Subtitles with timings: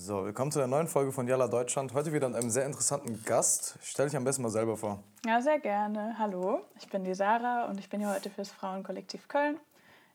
[0.00, 1.92] So, willkommen zu der neuen Folge von Yalla Deutschland.
[1.92, 3.80] Heute wieder mit einem sehr interessanten Gast.
[3.82, 5.02] Stell dich am besten mal selber vor.
[5.26, 6.14] Ja, sehr gerne.
[6.20, 9.58] Hallo, ich bin die Sarah und ich bin hier heute fürs Frauenkollektiv Köln.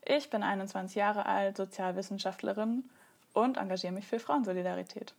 [0.05, 2.85] Ich bin 21 Jahre alt, Sozialwissenschaftlerin
[3.33, 5.13] und engagiere mich für Frauensolidarität.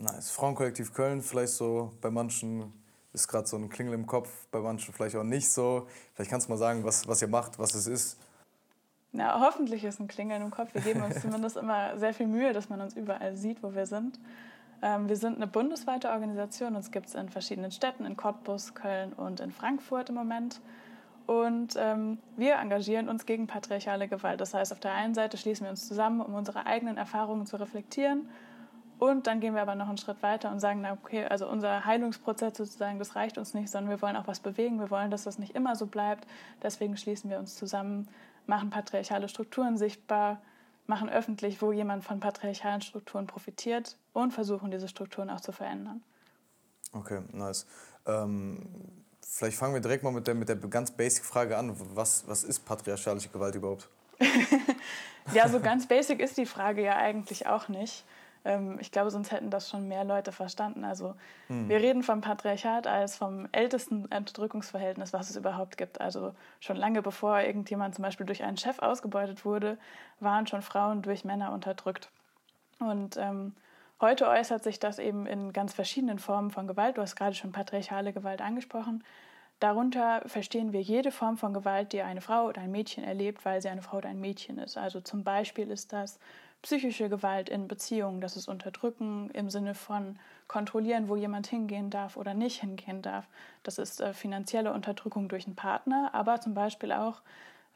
[0.00, 0.32] Nice.
[0.32, 2.72] Frauenkollektiv Köln, vielleicht so bei manchen
[3.12, 5.86] ist gerade so ein Klingel im Kopf, bei manchen vielleicht auch nicht so.
[6.14, 8.18] Vielleicht kannst du mal sagen, was, was ihr macht, was es ist.
[9.12, 10.72] Ja, hoffentlich ist ein Klingeln im Kopf.
[10.72, 13.84] Wir geben uns zumindest immer sehr viel Mühe, dass man uns überall sieht, wo wir
[13.86, 14.18] sind.
[14.80, 16.76] Ähm, wir sind eine bundesweite Organisation.
[16.76, 20.60] Uns gibt es in verschiedenen Städten, in Cottbus, Köln und in Frankfurt im Moment.
[21.26, 24.40] Und ähm, wir engagieren uns gegen patriarchale Gewalt.
[24.40, 27.56] Das heißt, auf der einen Seite schließen wir uns zusammen, um unsere eigenen Erfahrungen zu
[27.56, 28.28] reflektieren.
[28.98, 31.84] Und dann gehen wir aber noch einen Schritt weiter und sagen, na okay, also unser
[31.84, 34.78] Heilungsprozess sozusagen, das reicht uns nicht, sondern wir wollen auch was bewegen.
[34.80, 36.26] Wir wollen, dass das nicht immer so bleibt.
[36.62, 38.08] Deswegen schließen wir uns zusammen
[38.46, 40.40] machen patriarchale Strukturen sichtbar,
[40.86, 46.02] machen öffentlich, wo jemand von patriarchalen Strukturen profitiert und versuchen, diese Strukturen auch zu verändern.
[46.92, 47.66] Okay, nice.
[48.06, 48.58] Ähm,
[49.26, 51.74] vielleicht fangen wir direkt mal mit der, mit der ganz basic Frage an.
[51.94, 53.88] Was, was ist patriarchalische Gewalt überhaupt?
[55.34, 58.04] ja, so ganz basic ist die Frage ja eigentlich auch nicht.
[58.44, 60.84] Ähm, ich glaube, sonst hätten das schon mehr Leute verstanden.
[60.84, 61.14] Also
[61.48, 61.68] hm.
[61.68, 66.00] wir reden vom Patriarchat als vom ältesten Unterdrückungsverhältnis, was es überhaupt gibt.
[66.00, 69.78] Also schon lange bevor irgendjemand zum Beispiel durch einen Chef ausgebeutet wurde,
[70.20, 72.10] waren schon Frauen durch Männer unterdrückt.
[72.78, 73.54] Und ähm,
[74.00, 76.96] heute äußert sich das eben in ganz verschiedenen Formen von Gewalt.
[76.96, 79.04] Du hast gerade schon patriarchale Gewalt angesprochen.
[79.60, 83.62] Darunter verstehen wir jede Form von Gewalt, die eine Frau oder ein Mädchen erlebt, weil
[83.62, 84.76] sie eine Frau oder ein Mädchen ist.
[84.76, 86.18] Also zum Beispiel ist das
[86.62, 92.16] psychische Gewalt in Beziehungen, das ist Unterdrücken im Sinne von kontrollieren, wo jemand hingehen darf
[92.16, 93.26] oder nicht hingehen darf.
[93.64, 97.22] Das ist äh, finanzielle Unterdrückung durch einen Partner, aber zum Beispiel auch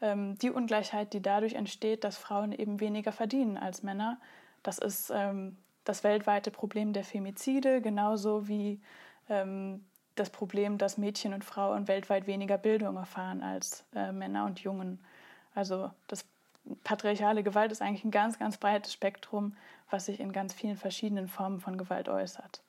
[0.01, 4.19] ähm, die Ungleichheit, die dadurch entsteht, dass Frauen eben weniger verdienen als Männer.
[4.63, 8.79] Das ist ähm, das weltweite Problem der Femizide, genauso wie
[9.29, 9.83] ähm,
[10.15, 14.99] das Problem, dass Mädchen und Frauen weltweit weniger Bildung erfahren als äh, Männer und Jungen.
[15.53, 16.25] Also das
[16.83, 19.55] patriarchale Gewalt ist eigentlich ein ganz, ganz breites Spektrum,
[19.89, 22.61] was sich in ganz vielen verschiedenen Formen von Gewalt äußert.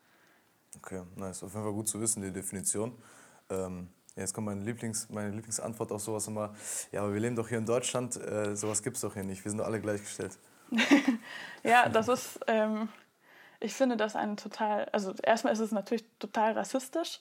[0.77, 1.43] Okay, nice.
[1.43, 2.97] Auf jeden Fall gut zu wissen, die Definition.
[3.51, 6.55] Ähm, jetzt kommt meine, Lieblings-, meine Lieblingsantwort auf sowas immer,
[6.93, 9.45] ja, aber wir leben doch hier in Deutschland, äh, sowas gibt es doch hier nicht,
[9.45, 10.39] wir sind doch alle gleichgestellt.
[11.65, 12.89] ja, das ist, ähm,
[13.61, 17.21] ich finde das ein total, also erstmal ist es natürlich total rassistisch,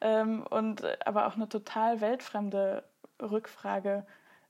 [0.00, 2.84] ähm, und, aber auch eine total weltfremde
[3.20, 4.06] Rückfrage.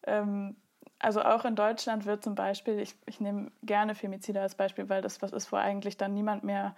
[0.06, 0.56] Ähm,
[1.04, 5.02] also auch in Deutschland wird zum Beispiel, ich, ich nehme gerne Femizide als Beispiel, weil
[5.02, 6.74] das was ist, wo eigentlich dann niemand mehr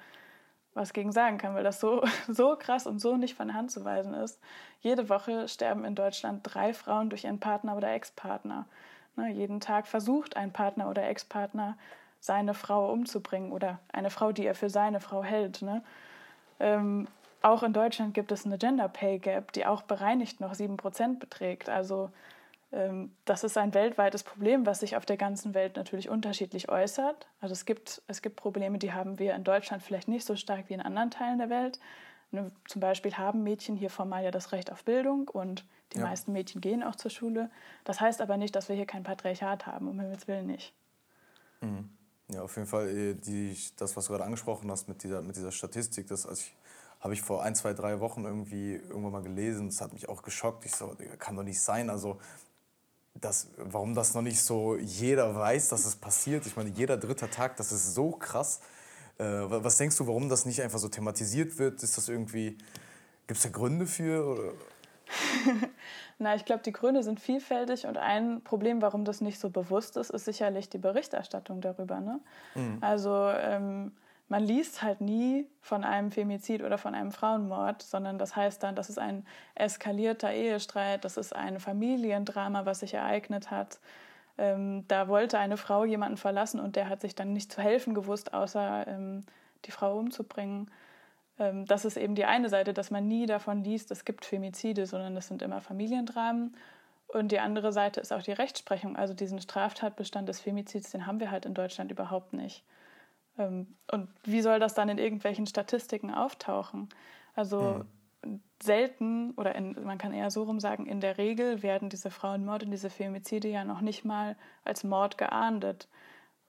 [0.75, 3.71] was gegen sagen kann, weil das so, so krass und so nicht von der Hand
[3.71, 4.41] zu weisen ist.
[4.81, 8.67] Jede Woche sterben in Deutschland drei Frauen durch ihren Partner oder Ex-Partner.
[9.15, 11.79] Ne, jeden Tag versucht ein Partner oder Ex-Partner
[12.21, 15.63] seine Frau umzubringen oder eine Frau, die er für seine Frau hält.
[15.63, 15.83] Ne?
[16.59, 17.07] Ähm,
[17.43, 21.69] auch in Deutschland gibt es eine Gender Pay Gap, die auch bereinigt noch 7% beträgt.
[21.69, 22.11] Also
[23.25, 27.29] das ist ein weltweites Problem, was sich auf der ganzen Welt natürlich unterschiedlich äußert.
[27.41, 30.69] Also es gibt, es gibt Probleme, die haben wir in Deutschland vielleicht nicht so stark
[30.69, 31.79] wie in anderen Teilen der Welt.
[32.33, 36.05] Ne, zum Beispiel haben Mädchen hier formal ja das Recht auf Bildung und die ja.
[36.05, 37.51] meisten Mädchen gehen auch zur Schule.
[37.85, 40.75] Das heißt aber nicht, dass wir hier kein Patriarchat haben, um Himmels Willen nicht.
[41.61, 41.89] Mhm.
[42.29, 45.37] Ja, auf jeden Fall äh, die, das, was du gerade angesprochen hast mit dieser, mit
[45.37, 46.43] dieser Statistik, das also
[47.01, 49.69] habe ich vor ein, zwei, drei Wochen irgendwie irgendwann mal gelesen.
[49.69, 50.65] Das hat mich auch geschockt.
[50.65, 51.91] Ich so, kann doch nicht sein.
[51.91, 52.19] Also
[53.21, 56.47] das, warum das noch nicht so jeder weiß, dass es passiert.
[56.47, 58.61] Ich meine, jeder dritte Tag, das ist so krass.
[59.19, 61.83] Äh, was denkst du, warum das nicht einfach so thematisiert wird?
[61.83, 62.59] Ist das irgendwie,
[63.27, 64.55] gibt es da Gründe für?
[66.19, 69.97] Na, ich glaube, die Gründe sind vielfältig und ein Problem, warum das nicht so bewusst
[69.97, 72.01] ist, ist sicherlich die Berichterstattung darüber.
[72.01, 72.21] Ne?
[72.55, 72.79] Mhm.
[72.81, 73.93] Also ähm,
[74.29, 78.75] man liest halt nie von einem Femizid oder von einem Frauenmord, sondern das heißt dann,
[78.75, 83.79] das ist ein eskalierter Ehestreit, das ist ein Familiendrama, was sich ereignet hat.
[84.39, 87.95] Ähm, da wollte eine Frau jemanden verlassen und der hat sich dann nicht zu helfen
[87.95, 89.25] gewusst, außer ähm,
[89.65, 90.71] die Frau umzubringen.
[91.39, 94.87] Ähm, das ist eben die eine Seite, dass man nie davon liest, es gibt Femizide,
[94.87, 96.57] sondern das sind immer Familiendramen.
[97.09, 98.97] Und die andere Seite ist auch die Rechtsprechung.
[98.97, 102.65] Also diesen Straftatbestand des Femizids, den haben wir halt in Deutschland überhaupt nicht.
[103.39, 106.89] Ähm, und wie soll das dann in irgendwelchen Statistiken auftauchen?
[107.35, 107.85] Also
[108.25, 108.41] mhm.
[108.63, 112.67] selten, oder in, man kann eher so rum sagen, in der Regel werden diese Frauenmorde,
[112.67, 115.89] diese Femizide ja noch nicht mal als Mord geahndet,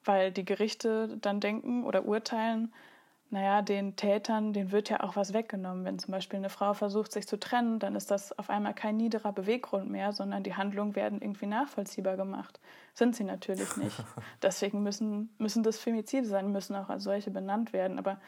[0.04, 2.74] weil die Gerichte dann denken oder urteilen,
[3.30, 5.84] naja, den Tätern, denen wird ja auch was weggenommen.
[5.84, 8.96] Wenn zum Beispiel eine Frau versucht, sich zu trennen, dann ist das auf einmal kein
[8.96, 12.60] niederer Beweggrund mehr, sondern die Handlungen werden irgendwie nachvollziehbar gemacht.
[12.94, 13.98] Sind sie natürlich nicht.
[14.42, 18.00] Deswegen müssen, müssen das Femizide sein, müssen auch als solche benannt werden.
[18.00, 18.20] Aber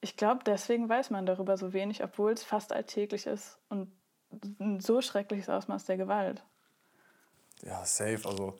[0.00, 3.90] ich glaube, deswegen weiß man darüber so wenig, obwohl es fast alltäglich ist und
[4.58, 6.44] ein so schreckliches Ausmaß der Gewalt.
[7.62, 8.28] Ja, safe.
[8.28, 8.58] Also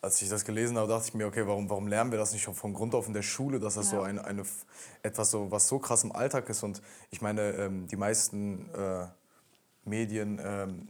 [0.00, 2.42] als ich das gelesen habe, dachte ich mir, okay, warum, warum lernen wir das nicht
[2.42, 3.98] schon von Grund auf in der Schule, dass das ja.
[3.98, 4.42] so eine, eine,
[5.02, 6.62] etwas so, was so krass im Alltag ist.
[6.62, 9.06] Und ich meine, ähm, die meisten äh,
[9.84, 10.88] Medien ähm,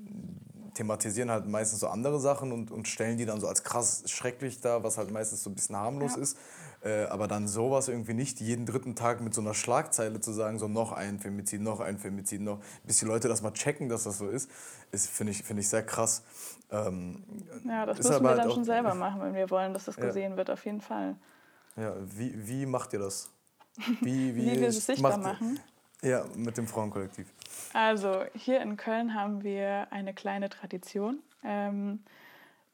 [0.74, 4.60] thematisieren halt meistens so andere Sachen und, und stellen die dann so als krass schrecklich
[4.60, 6.22] dar, was halt meistens so ein bisschen harmlos ja.
[6.22, 6.38] ist.
[6.80, 10.58] Äh, aber dann sowas irgendwie nicht jeden dritten Tag mit so einer Schlagzeile zu sagen,
[10.60, 14.04] so noch ein Femizid, noch ein Femizid, noch, bis die Leute das mal checken, dass
[14.04, 14.48] das so ist,
[14.92, 16.22] ist finde ich, find ich sehr krass.
[16.70, 17.24] Ähm,
[17.64, 20.32] ja, das müssen wir halt dann schon selber machen, wenn wir wollen, dass das gesehen
[20.32, 20.36] ja.
[20.36, 21.16] wird, auf jeden Fall.
[21.76, 23.28] Ja, wie, wie macht ihr das?
[24.00, 25.58] Wie, wie, wie wir es sichtbar machen?
[26.02, 27.26] Ja, mit dem Frauenkollektiv.
[27.72, 31.20] Also hier in Köln haben wir eine kleine Tradition.
[31.42, 32.04] Ähm,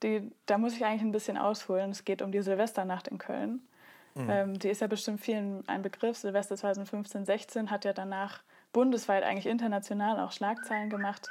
[0.03, 1.91] die, da muss ich eigentlich ein bisschen ausholen.
[1.91, 3.63] Es geht um die Silvesternacht in Köln.
[4.15, 4.31] Mhm.
[4.31, 6.17] Ähm, die ist ja bestimmt vielen ein Begriff.
[6.17, 11.29] Silvester 2015, 16 hat ja danach bundesweit, eigentlich international auch Schlagzeilen gemacht,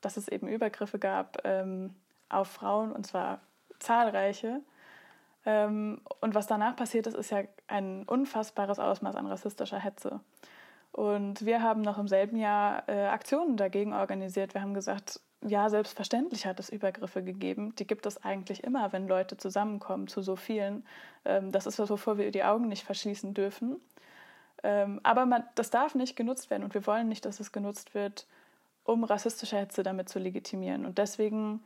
[0.00, 1.94] dass es eben Übergriffe gab ähm,
[2.28, 3.40] auf Frauen und zwar
[3.78, 4.60] zahlreiche.
[5.46, 10.20] Ähm, und was danach passiert ist, ist ja ein unfassbares Ausmaß an rassistischer Hetze.
[10.92, 14.54] Und wir haben noch im selben Jahr äh, Aktionen dagegen organisiert.
[14.54, 17.74] Wir haben gesagt, ja, selbstverständlich hat es Übergriffe gegeben.
[17.76, 20.84] Die gibt es eigentlich immer, wenn Leute zusammenkommen zu so vielen.
[21.24, 23.80] Ähm, das ist was, wovor wir die Augen nicht verschließen dürfen.
[24.62, 27.94] Ähm, aber man, das darf nicht genutzt werden und wir wollen nicht, dass es genutzt
[27.94, 28.26] wird,
[28.84, 30.84] um rassistische Hetze damit zu legitimieren.
[30.84, 31.62] Und deswegen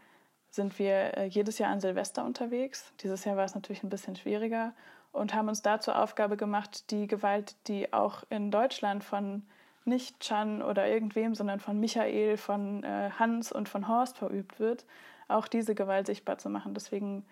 [0.50, 2.92] sind wir äh, jedes Jahr an Silvester unterwegs.
[3.00, 4.72] Dieses Jahr war es natürlich ein bisschen schwieriger
[5.10, 9.42] und haben uns da zur Aufgabe gemacht, die Gewalt, die auch in Deutschland von
[9.84, 14.84] nicht Chan oder irgendwem, sondern von Michael, von äh, Hans und von Horst verübt wird,
[15.28, 16.74] auch diese Gewalt sichtbar zu machen.
[16.74, 17.24] Deswegen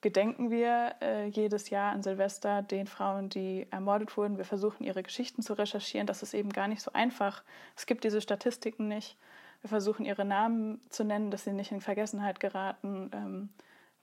[0.00, 4.36] gedenken wir äh, jedes Jahr an Silvester den Frauen, die ermordet wurden.
[4.36, 6.06] Wir versuchen ihre Geschichten zu recherchieren.
[6.06, 7.42] Das ist eben gar nicht so einfach.
[7.76, 9.16] Es gibt diese Statistiken nicht.
[9.62, 13.10] Wir versuchen ihre Namen zu nennen, dass sie nicht in Vergessenheit geraten.
[13.14, 13.48] Ähm,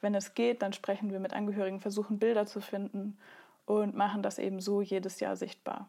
[0.01, 3.19] wenn es geht, dann sprechen wir mit Angehörigen, versuchen Bilder zu finden
[3.65, 5.87] und machen das eben so jedes Jahr sichtbar.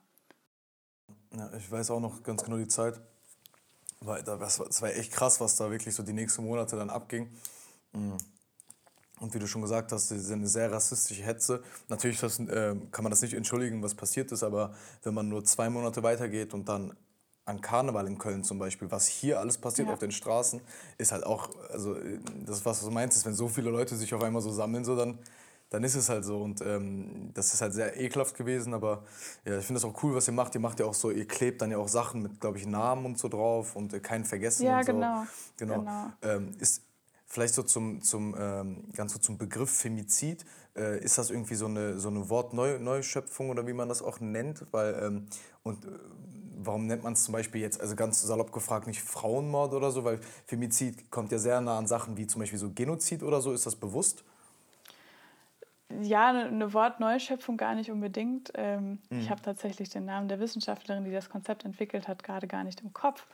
[1.36, 3.00] Ja, ich weiß auch noch ganz genau die Zeit.
[4.00, 6.90] Weil das, war, das war echt krass, was da wirklich so die nächsten Monate dann
[6.90, 7.28] abging.
[7.92, 8.16] Mm.
[9.20, 11.62] Und wie du schon gesagt hast, das ist eine sehr rassistische Hetze.
[11.88, 14.74] Natürlich das, äh, kann man das nicht entschuldigen, was passiert ist, aber
[15.04, 16.92] wenn man nur zwei Monate weitergeht und dann
[17.44, 19.94] an Karneval in Köln zum Beispiel, was hier alles passiert ja.
[19.94, 20.60] auf den Straßen,
[20.98, 21.96] ist halt auch, also
[22.46, 24.96] das, was du meinst, ist, wenn so viele Leute sich auf einmal so sammeln, so
[24.96, 25.18] dann
[25.72, 26.42] dann ist es halt so.
[26.42, 29.04] Und ähm, das ist halt sehr ekelhaft gewesen, aber
[29.44, 30.54] ja, ich finde das auch cool, was ihr macht.
[30.54, 33.06] Ihr macht ja auch so, ihr klebt dann ja auch Sachen mit, glaube ich, Namen
[33.06, 34.92] und so drauf und äh, kein Vergessen ja, und so.
[34.92, 35.26] Genau.
[35.56, 35.78] genau.
[35.78, 36.12] genau.
[36.22, 36.82] Ähm, ist
[37.26, 40.44] vielleicht so zum, zum, ähm, ganz so zum Begriff Femizid,
[40.76, 44.66] äh, ist das irgendwie so eine, so eine Wortneuschöpfung oder wie man das auch nennt?
[44.72, 45.26] Weil, ähm,
[45.62, 45.88] und äh,
[46.58, 50.04] warum nennt man es zum Beispiel jetzt, also ganz salopp gefragt, nicht Frauenmord oder so?
[50.04, 53.52] Weil Femizid kommt ja sehr nah an Sachen wie zum Beispiel so Genozid oder so.
[53.52, 54.24] Ist das bewusst?
[56.00, 58.52] Ja, eine Wortneuschöpfung gar nicht unbedingt.
[58.54, 59.20] Ähm, mhm.
[59.20, 62.80] Ich habe tatsächlich den Namen der Wissenschaftlerin, die das Konzept entwickelt hat, gerade gar nicht
[62.80, 63.26] im Kopf.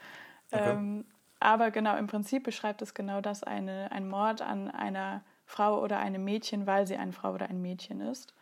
[0.50, 0.70] Okay.
[0.70, 1.04] Ähm,
[1.40, 5.98] aber genau, im Prinzip beschreibt es genau das, eine, ein Mord an einer Frau oder
[5.98, 8.34] einem Mädchen, weil sie eine Frau oder ein Mädchen ist.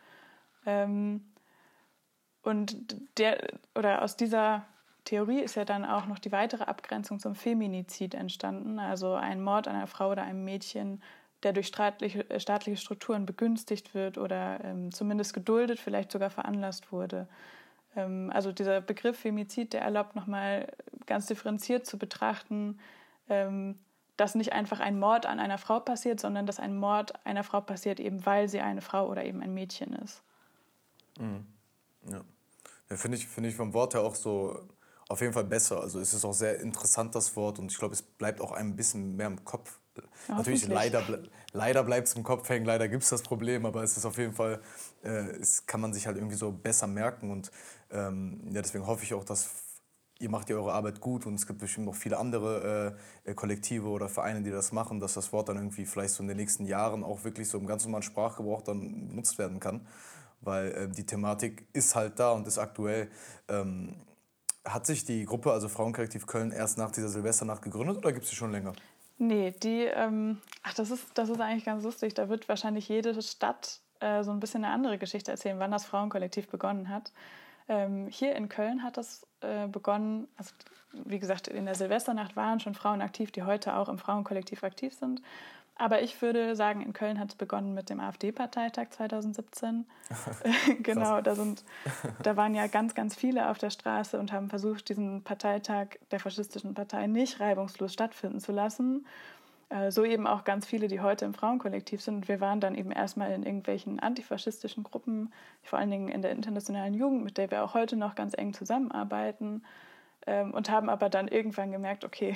[0.65, 1.23] Ähm,
[2.43, 3.39] und der,
[3.75, 4.65] oder aus dieser
[5.03, 9.67] Theorie ist ja dann auch noch die weitere Abgrenzung zum Feminizid entstanden, also ein Mord
[9.67, 11.01] an einer Frau oder einem Mädchen
[11.43, 16.91] der durch staatliche, äh, staatliche Strukturen begünstigt wird oder ähm, zumindest geduldet, vielleicht sogar veranlasst
[16.91, 17.27] wurde.
[17.95, 20.67] Ähm, also dieser Begriff Femizid, der erlaubt nochmal
[21.05, 22.79] ganz differenziert zu betrachten,
[23.29, 23.77] ähm,
[24.17, 27.61] dass nicht einfach ein Mord an einer Frau passiert, sondern dass ein Mord einer Frau
[27.61, 30.23] passiert, eben weil sie eine Frau oder eben ein Mädchen ist.
[31.19, 31.45] Mhm.
[32.09, 32.21] Ja.
[32.89, 34.67] ja Finde ich, find ich vom Wort her auch so
[35.07, 35.81] auf jeden Fall besser.
[35.81, 38.75] Also es ist auch sehr interessant, das Wort, und ich glaube, es bleibt auch ein
[38.75, 39.79] bisschen mehr im Kopf
[40.27, 41.03] Natürlich, leider,
[41.53, 44.17] leider bleibt es im Kopf hängen, leider gibt es das Problem, aber es ist auf
[44.17, 44.61] jeden Fall,
[45.03, 47.51] äh, es kann man sich halt irgendwie so besser merken und
[47.91, 49.49] ähm, ja, deswegen hoffe ich auch, dass
[50.19, 53.87] ihr macht ja eure Arbeit gut und es gibt bestimmt noch viele andere äh, Kollektive
[53.87, 56.65] oder Vereine, die das machen, dass das Wort dann irgendwie vielleicht so in den nächsten
[56.65, 59.85] Jahren auch wirklich so im ganz normalen Sprachgebrauch dann benutzt werden kann,
[60.41, 63.09] weil äh, die Thematik ist halt da und ist aktuell.
[63.47, 63.95] Ähm,
[64.65, 68.31] hat sich die Gruppe, also Frauenkollektiv Köln, erst nach dieser Silvesternacht gegründet oder gibt es
[68.31, 68.73] sie schon länger?
[69.19, 72.13] Nee, die, ähm, ach, das ist, das ist eigentlich ganz lustig.
[72.13, 75.85] Da wird wahrscheinlich jede Stadt äh, so ein bisschen eine andere Geschichte erzählen, wann das
[75.85, 77.11] Frauenkollektiv begonnen hat.
[77.67, 80.53] Ähm, hier in Köln hat das äh, begonnen, also
[80.93, 84.93] wie gesagt, in der Silvesternacht waren schon Frauen aktiv, die heute auch im Frauenkollektiv aktiv
[84.93, 85.21] sind.
[85.77, 89.85] Aber ich würde sagen, in Köln hat es begonnen mit dem AfD-Parteitag 2017.
[90.83, 91.63] genau, da, sind,
[92.23, 96.19] da waren ja ganz, ganz viele auf der Straße und haben versucht, diesen Parteitag der
[96.19, 99.05] faschistischen Partei nicht reibungslos stattfinden zu lassen.
[99.69, 102.15] Äh, so eben auch ganz viele, die heute im Frauenkollektiv sind.
[102.15, 105.31] Und wir waren dann eben erstmal in irgendwelchen antifaschistischen Gruppen,
[105.61, 108.53] vor allen Dingen in der internationalen Jugend, mit der wir auch heute noch ganz eng
[108.53, 109.63] zusammenarbeiten.
[110.25, 112.35] Ähm, und haben aber dann irgendwann gemerkt, okay,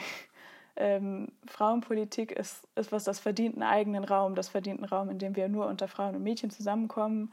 [0.75, 5.19] ähm, Frauenpolitik ist, ist was, das verdient einen eigenen Raum, das verdient einen Raum, in
[5.19, 7.31] dem wir nur unter Frauen und Mädchen zusammenkommen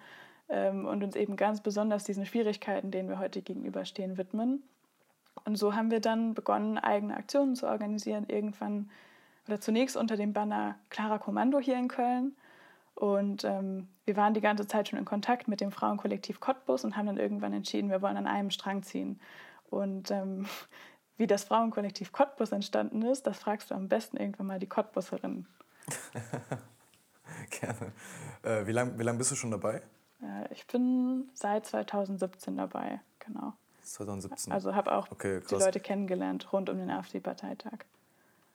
[0.49, 4.63] ähm, und uns eben ganz besonders diesen Schwierigkeiten, denen wir heute gegenüberstehen, widmen.
[5.45, 8.91] Und so haben wir dann begonnen, eigene Aktionen zu organisieren, irgendwann
[9.47, 12.37] oder zunächst unter dem Banner Clara Kommando hier in Köln.
[12.95, 16.97] Und ähm, wir waren die ganze Zeit schon in Kontakt mit dem Frauenkollektiv Cottbus und
[16.97, 19.21] haben dann irgendwann entschieden, wir wollen an einem Strang ziehen.
[19.71, 20.47] Und ähm,
[21.19, 25.47] wie das Frauenkollektiv Cottbus entstanden ist, das fragst du am besten irgendwann mal die Cottbuserin.
[27.51, 27.93] Gerne.
[28.43, 29.83] Äh, wie lange wie lang bist du schon dabei?
[30.23, 33.53] Äh, ich bin seit 2017 dabei, genau.
[33.83, 34.53] 2017.
[34.53, 37.85] Also habe auch okay, die Leute kennengelernt rund um den AfD-Parteitag.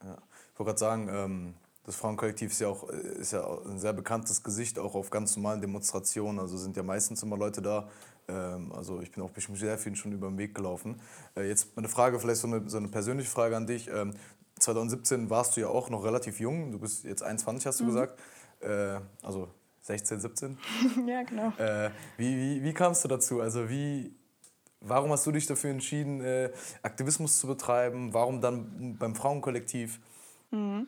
[0.04, 0.18] Ja.
[0.54, 1.54] Ich wollte gerade sagen, ähm,
[1.86, 5.60] das Frauenkollektiv ist ja auch ist ja ein sehr bekanntes Gesicht, auch auf ganz normalen
[5.60, 6.40] Demonstrationen.
[6.40, 7.90] Also sind ja meistens immer Leute da,
[8.28, 11.02] also ich bin auch bestimmt sehr vielen schon über den Weg gelaufen.
[11.36, 13.90] Äh, jetzt eine Frage, vielleicht so eine, so eine persönliche Frage an dich.
[14.60, 16.72] 2017 ähm, warst du ja auch noch relativ jung.
[16.72, 17.88] Du bist jetzt 21, hast du mhm.
[17.88, 18.20] gesagt.
[18.62, 19.50] Äh, also
[19.82, 20.58] 16, 17.
[21.08, 21.54] ja, genau.
[21.58, 23.42] Äh, wie, wie, wie kamst du dazu?
[23.42, 24.16] Also wie,
[24.80, 26.24] warum hast du dich dafür entschieden,
[26.82, 28.14] Aktivismus zu betreiben?
[28.14, 30.00] Warum dann beim Frauenkollektiv?
[30.52, 30.88] Mhm.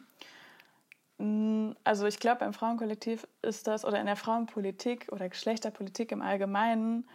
[1.18, 6.22] Mm, also ich glaube, beim Frauenkollektiv ist das, oder in der Frauenpolitik oder Geschlechterpolitik im
[6.22, 7.08] Allgemeinen,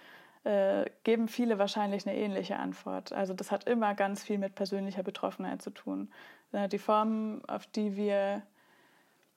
[0.44, 3.12] äh, geben viele wahrscheinlich eine ähnliche Antwort.
[3.12, 6.10] Also das hat immer ganz viel mit persönlicher Betroffenheit zu tun.
[6.52, 8.42] Äh, die Formen, auf die wir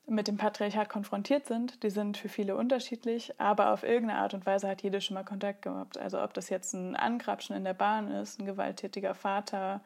[0.05, 4.45] mit dem Patriarchat konfrontiert sind, die sind für viele unterschiedlich, aber auf irgendeine Art und
[4.45, 5.97] Weise hat jede schon mal Kontakt gehabt.
[5.97, 9.81] Also ob das jetzt ein Angrapschen in der Bahn ist, ein gewalttätiger Vater,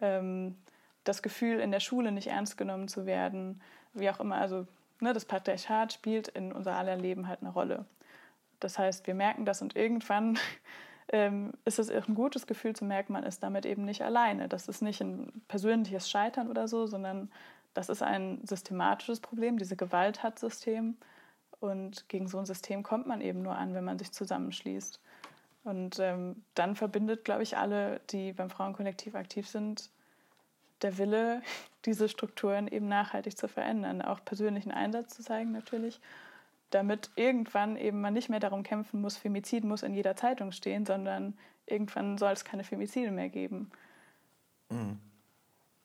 [0.00, 0.56] ähm,
[1.04, 3.60] das Gefühl, in der Schule nicht ernst genommen zu werden,
[3.94, 4.66] wie auch immer, also
[5.00, 7.84] ne, das Patriarchat spielt in unser aller Leben halt eine Rolle.
[8.60, 10.38] Das heißt, wir merken das und irgendwann
[11.08, 14.48] ähm, ist es ein gutes Gefühl zu merken, man ist damit eben nicht alleine.
[14.48, 17.30] Das ist nicht ein persönliches Scheitern oder so, sondern
[17.74, 19.58] das ist ein systematisches Problem.
[19.58, 20.96] Diese Gewalt hat System
[21.60, 25.00] und gegen so ein System kommt man eben nur an, wenn man sich zusammenschließt.
[25.64, 29.90] Und ähm, dann verbindet, glaube ich, alle, die beim Frauenkollektiv aktiv sind,
[30.82, 31.40] der Wille,
[31.84, 36.00] diese Strukturen eben nachhaltig zu verändern, auch persönlichen Einsatz zu zeigen natürlich,
[36.70, 40.86] damit irgendwann eben man nicht mehr darum kämpfen muss, Femizid muss in jeder Zeitung stehen,
[40.86, 41.34] sondern
[41.66, 43.70] irgendwann soll es keine Femizide mehr geben.
[44.70, 44.98] Mhm.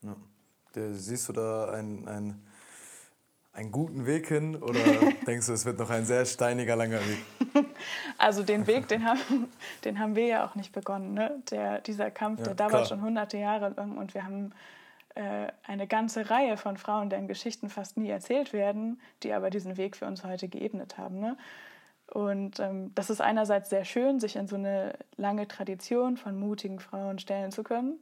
[0.01, 0.15] Ja.
[0.93, 2.47] siehst du da einen, einen,
[3.53, 4.79] einen guten Weg hin oder
[5.27, 7.19] denkst du, es wird noch ein sehr steiniger, langer Weg?
[8.19, 9.47] Also den Weg, den haben,
[9.83, 11.13] den haben wir ja auch nicht begonnen.
[11.13, 11.41] Ne?
[11.51, 14.51] Der, dieser Kampf, ja, der dauert schon hunderte Jahre lang und wir haben
[15.17, 19.75] äh, eine ganze Reihe von Frauen, deren Geschichten fast nie erzählt werden, die aber diesen
[19.75, 21.19] Weg für uns heute geebnet haben.
[21.19, 21.37] Ne?
[22.11, 26.79] Und ähm, das ist einerseits sehr schön, sich in so eine lange Tradition von mutigen
[26.79, 27.97] Frauen stellen zu können.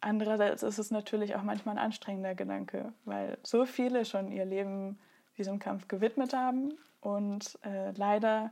[0.00, 4.98] Andererseits ist es natürlich auch manchmal ein anstrengender Gedanke, weil so viele schon ihr Leben
[5.38, 8.50] diesem Kampf gewidmet haben und äh, leider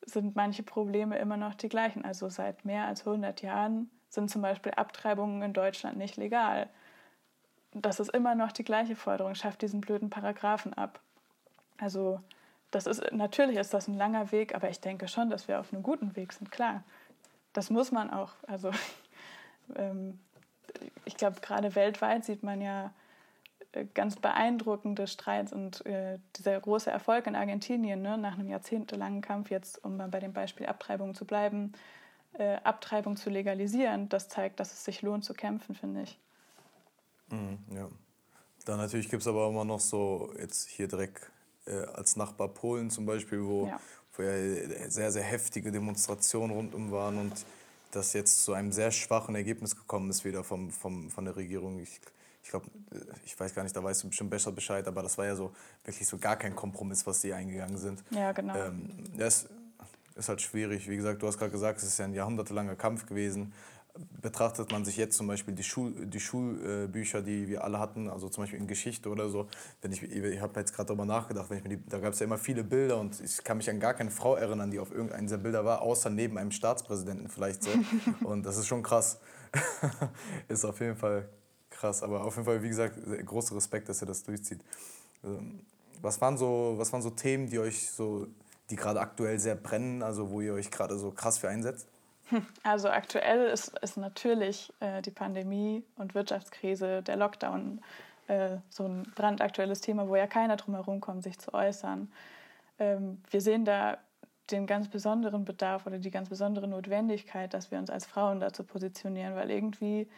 [0.00, 2.06] sind manche Probleme immer noch die gleichen.
[2.06, 6.70] Also seit mehr als 100 Jahren sind zum Beispiel Abtreibungen in Deutschland nicht legal
[7.72, 11.00] das ist immer noch die gleiche Forderung, schafft diesen blöden Paragraphen ab.
[11.78, 12.20] Also
[12.70, 15.72] das ist natürlich ist das ein langer Weg, aber ich denke schon, dass wir auf
[15.72, 16.82] einem guten Weg sind, klar.
[17.52, 18.32] Das muss man auch.
[18.46, 18.70] Also
[19.76, 20.18] ähm,
[21.04, 22.92] ich glaube, gerade weltweit sieht man ja
[23.72, 29.22] äh, ganz beeindruckende Streits und äh, dieser große Erfolg in Argentinien ne, nach einem jahrzehntelangen
[29.22, 31.72] Kampf, jetzt um mal bei dem Beispiel Abtreibung zu bleiben,
[32.34, 36.18] äh, Abtreibung zu legalisieren, das zeigt, dass es sich lohnt zu kämpfen, finde ich.
[37.30, 37.88] Mhm, ja.
[38.64, 41.30] Dann natürlich gibt es aber immer noch so, jetzt hier direkt
[41.66, 43.80] äh, als Nachbar Polen zum Beispiel, wo, ja.
[44.14, 47.46] wo ja sehr, sehr heftige Demonstrationen rundum waren und
[47.92, 51.78] das jetzt zu einem sehr schwachen Ergebnis gekommen ist wieder vom, vom, von der Regierung.
[51.80, 52.00] Ich,
[52.42, 52.66] ich glaube,
[53.24, 55.52] ich weiß gar nicht, da weißt du bestimmt besser Bescheid, aber das war ja so
[55.84, 58.04] wirklich so gar kein Kompromiss, was die eingegangen sind.
[58.10, 58.54] Ja, genau.
[58.56, 59.48] Ähm, das
[60.14, 60.88] ist halt schwierig.
[60.88, 63.52] Wie gesagt, du hast gerade gesagt, es ist ja ein jahrhundertelanger Kampf gewesen.
[64.20, 68.28] Betrachtet man sich jetzt zum Beispiel die, Schul, die Schulbücher, die wir alle hatten, also
[68.28, 69.46] zum Beispiel in Geschichte oder so,
[69.82, 72.20] wenn ich, ich habe jetzt gerade darüber nachgedacht, wenn ich mir die, da gab es
[72.20, 74.92] ja immer viele Bilder und ich kann mich an gar keine Frau erinnern, die auf
[74.92, 77.70] irgendeinen dieser Bilder war, außer neben einem Staatspräsidenten vielleicht so.
[78.24, 79.18] und das ist schon krass.
[80.48, 81.28] ist auf jeden Fall
[81.70, 84.60] krass, aber auf jeden Fall, wie gesagt, großer Respekt, dass ihr das durchzieht.
[85.24, 85.60] Ähm,
[86.02, 88.26] was waren so, was waren so Themen, die euch so,
[88.70, 91.88] die gerade aktuell sehr brennen, also wo ihr euch gerade so krass für einsetzt?
[92.62, 97.80] Also aktuell ist, ist natürlich äh, die Pandemie und Wirtschaftskrise, der Lockdown
[98.28, 102.10] äh, so ein brandaktuelles Thema, wo ja keiner drum herum kommt, sich zu äußern.
[102.78, 103.98] Ähm, wir sehen da
[104.50, 108.64] den ganz besonderen Bedarf oder die ganz besondere Notwendigkeit, dass wir uns als Frauen dazu
[108.64, 110.08] positionieren, weil irgendwie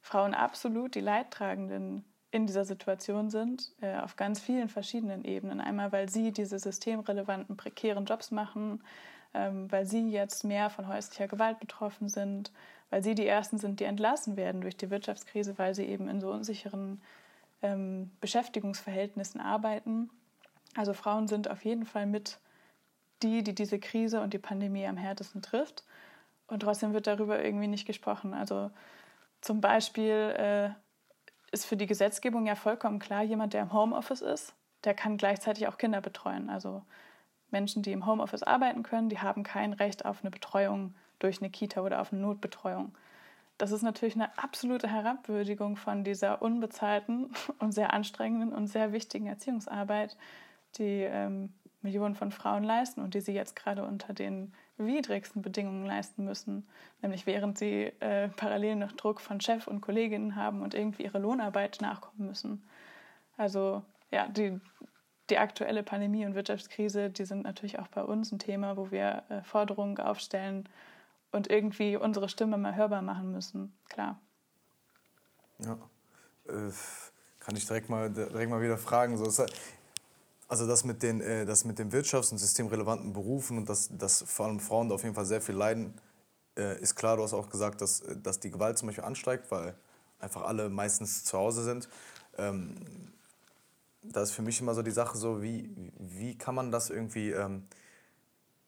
[0.00, 5.60] Frauen absolut die Leidtragenden in dieser Situation sind, äh, auf ganz vielen verschiedenen Ebenen.
[5.60, 8.82] Einmal, weil sie diese systemrelevanten, prekären Jobs machen,
[9.34, 12.52] ähm, weil sie jetzt mehr von häuslicher Gewalt betroffen sind,
[12.90, 16.20] weil sie die Ersten sind, die entlassen werden durch die Wirtschaftskrise, weil sie eben in
[16.20, 17.00] so unsicheren
[17.62, 20.10] ähm, Beschäftigungsverhältnissen arbeiten.
[20.76, 22.38] Also Frauen sind auf jeden Fall mit
[23.22, 25.84] die, die diese Krise und die Pandemie am härtesten trifft.
[26.46, 28.32] Und trotzdem wird darüber irgendwie nicht gesprochen.
[28.32, 28.70] Also
[29.40, 30.70] zum Beispiel äh,
[31.52, 34.54] ist für die Gesetzgebung ja vollkommen klar, jemand, der im Homeoffice ist,
[34.84, 36.48] der kann gleichzeitig auch Kinder betreuen.
[36.48, 36.82] Also
[37.50, 41.50] Menschen, die im Homeoffice arbeiten können, die haben kein Recht auf eine Betreuung durch eine
[41.50, 42.92] Kita oder auf eine Notbetreuung.
[43.56, 49.26] Das ist natürlich eine absolute Herabwürdigung von dieser unbezahlten und sehr anstrengenden und sehr wichtigen
[49.26, 50.16] Erziehungsarbeit,
[50.78, 51.52] die ähm,
[51.82, 56.66] Millionen von Frauen leisten und die sie jetzt gerade unter den widrigsten Bedingungen leisten müssen,
[57.02, 61.18] nämlich während sie äh, parallel noch Druck von Chef und Kolleginnen haben und irgendwie ihre
[61.18, 62.64] Lohnarbeit nachkommen müssen.
[63.36, 64.60] Also ja, die,
[65.30, 69.22] die aktuelle Pandemie und Wirtschaftskrise, die sind natürlich auch bei uns ein Thema, wo wir
[69.28, 70.68] äh, Forderungen aufstellen
[71.32, 74.20] und irgendwie unsere Stimme mal hörbar machen müssen, klar.
[75.58, 75.78] Ja,
[76.48, 76.72] äh,
[77.40, 79.16] kann ich direkt mal, direkt mal wieder fragen.
[79.18, 79.44] So,
[80.48, 84.22] also das mit den, äh, das mit den wirtschafts- und systemrelevanten Berufen und dass, dass
[84.22, 85.94] vor allem Frauen da auf jeden Fall sehr viel leiden,
[86.80, 87.16] ist klar.
[87.16, 89.76] Du hast auch gesagt, dass, dass die Gewalt zum Beispiel ansteigt, weil
[90.18, 91.88] einfach alle meistens zu Hause sind.
[92.36, 93.12] Ähm,
[94.02, 97.30] da ist für mich immer so die Sache so, wie, wie kann man das irgendwie,
[97.30, 97.64] ähm,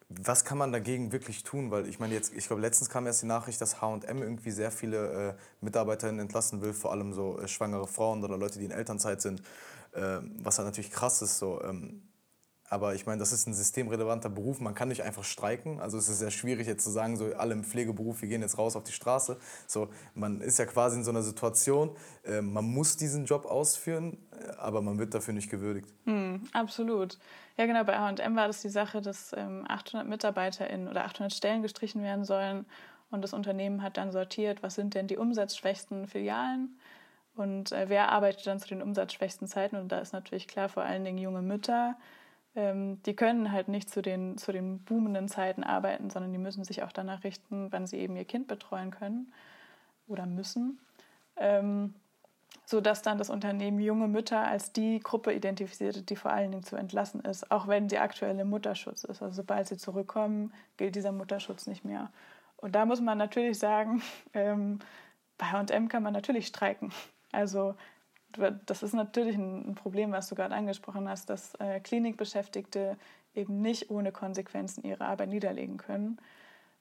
[0.08, 1.70] was kann man dagegen wirklich tun?
[1.70, 4.70] Weil ich meine jetzt, ich glaube letztens kam erst die Nachricht, dass H&M irgendwie sehr
[4.70, 8.72] viele äh, Mitarbeiterinnen entlassen will, vor allem so äh, schwangere Frauen oder Leute, die in
[8.72, 9.40] Elternzeit sind,
[9.92, 11.62] äh, was halt natürlich krass ist so.
[11.62, 12.02] Ähm,
[12.70, 14.60] aber ich meine, das ist ein systemrelevanter Beruf.
[14.60, 15.80] Man kann nicht einfach streiken.
[15.80, 18.58] Also es ist sehr schwierig jetzt zu sagen, so alle im Pflegeberuf, wir gehen jetzt
[18.58, 19.38] raus auf die Straße.
[19.66, 21.90] So, man ist ja quasi in so einer Situation,
[22.24, 25.92] äh, man muss diesen Job ausführen, äh, aber man wird dafür nicht gewürdigt.
[26.04, 27.18] Hm, absolut.
[27.56, 27.82] Ja, genau.
[27.82, 32.24] Bei H&M war das die Sache, dass ähm, 800 MitarbeiterInnen oder 800 Stellen gestrichen werden
[32.24, 32.66] sollen.
[33.10, 36.78] Und das Unternehmen hat dann sortiert, was sind denn die umsatzschwächsten Filialen
[37.34, 39.74] und äh, wer arbeitet dann zu den umsatzschwächsten Zeiten.
[39.74, 41.96] Und da ist natürlich klar, vor allen Dingen junge Mütter,
[42.54, 46.64] ähm, die können halt nicht zu den, zu den boomenden Zeiten arbeiten, sondern die müssen
[46.64, 49.32] sich auch danach richten, wann sie eben ihr Kind betreuen können
[50.08, 50.80] oder müssen.
[51.36, 51.94] Ähm,
[52.64, 56.76] sodass dann das Unternehmen junge Mütter als die Gruppe identifiziert, die vor allen Dingen zu
[56.76, 59.22] entlassen ist, auch wenn sie aktuell im Mutterschutz ist.
[59.22, 62.10] Also sobald sie zurückkommen, gilt dieser Mutterschutz nicht mehr.
[62.56, 64.02] Und da muss man natürlich sagen,
[64.34, 64.78] ähm,
[65.38, 66.92] bei H&M kann man natürlich streiken.
[67.32, 67.74] Also
[68.66, 72.96] das ist natürlich ein Problem, was du gerade angesprochen hast, dass äh, Klinikbeschäftigte
[73.34, 76.18] eben nicht ohne Konsequenzen ihre Arbeit niederlegen können.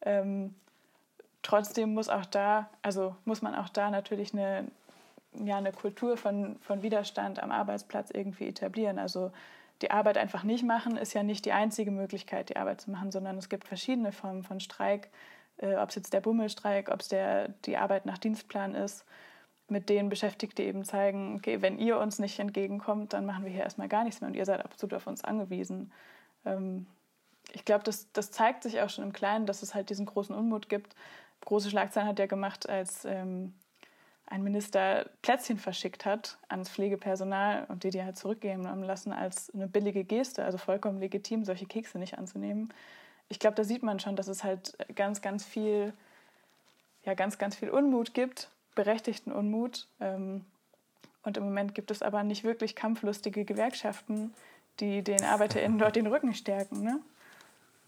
[0.01, 0.55] Ähm,
[1.41, 4.67] trotzdem muss auch da, also muss man auch da natürlich eine,
[5.33, 8.99] ja, eine Kultur von, von Widerstand am Arbeitsplatz irgendwie etablieren.
[8.99, 9.31] Also
[9.81, 13.11] die Arbeit einfach nicht machen ist ja nicht die einzige Möglichkeit, die Arbeit zu machen,
[13.11, 15.09] sondern es gibt verschiedene Formen von Streik,
[15.57, 19.05] äh, ob es jetzt der Bummelstreik, ob es der, die Arbeit nach Dienstplan ist
[19.71, 23.63] mit denen Beschäftigte eben zeigen, okay, wenn ihr uns nicht entgegenkommt, dann machen wir hier
[23.63, 25.91] erstmal gar nichts mehr und ihr seid absolut auf uns angewiesen.
[26.45, 26.85] Ähm,
[27.51, 30.35] ich glaube, das, das zeigt sich auch schon im Kleinen, dass es halt diesen großen
[30.35, 30.95] Unmut gibt.
[31.41, 33.53] Große Schlagzeilen hat er gemacht, als ähm,
[34.27, 39.53] ein Minister Plätzchen verschickt hat ans Pflegepersonal und die die halt zurückgeben haben lassen als
[39.53, 42.71] eine billige Geste, also vollkommen legitim, solche Kekse nicht anzunehmen.
[43.27, 45.93] Ich glaube, da sieht man schon, dass es halt ganz, ganz viel,
[47.03, 49.89] ja, ganz, ganz viel Unmut gibt berechtigten Unmut.
[49.99, 50.45] Ähm,
[51.23, 54.33] und im Moment gibt es aber nicht wirklich kampflustige Gewerkschaften,
[54.79, 56.81] die den ArbeiterInnen dort den Rücken stärken.
[56.81, 56.99] Ne?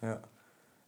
[0.02, 0.20] Ja.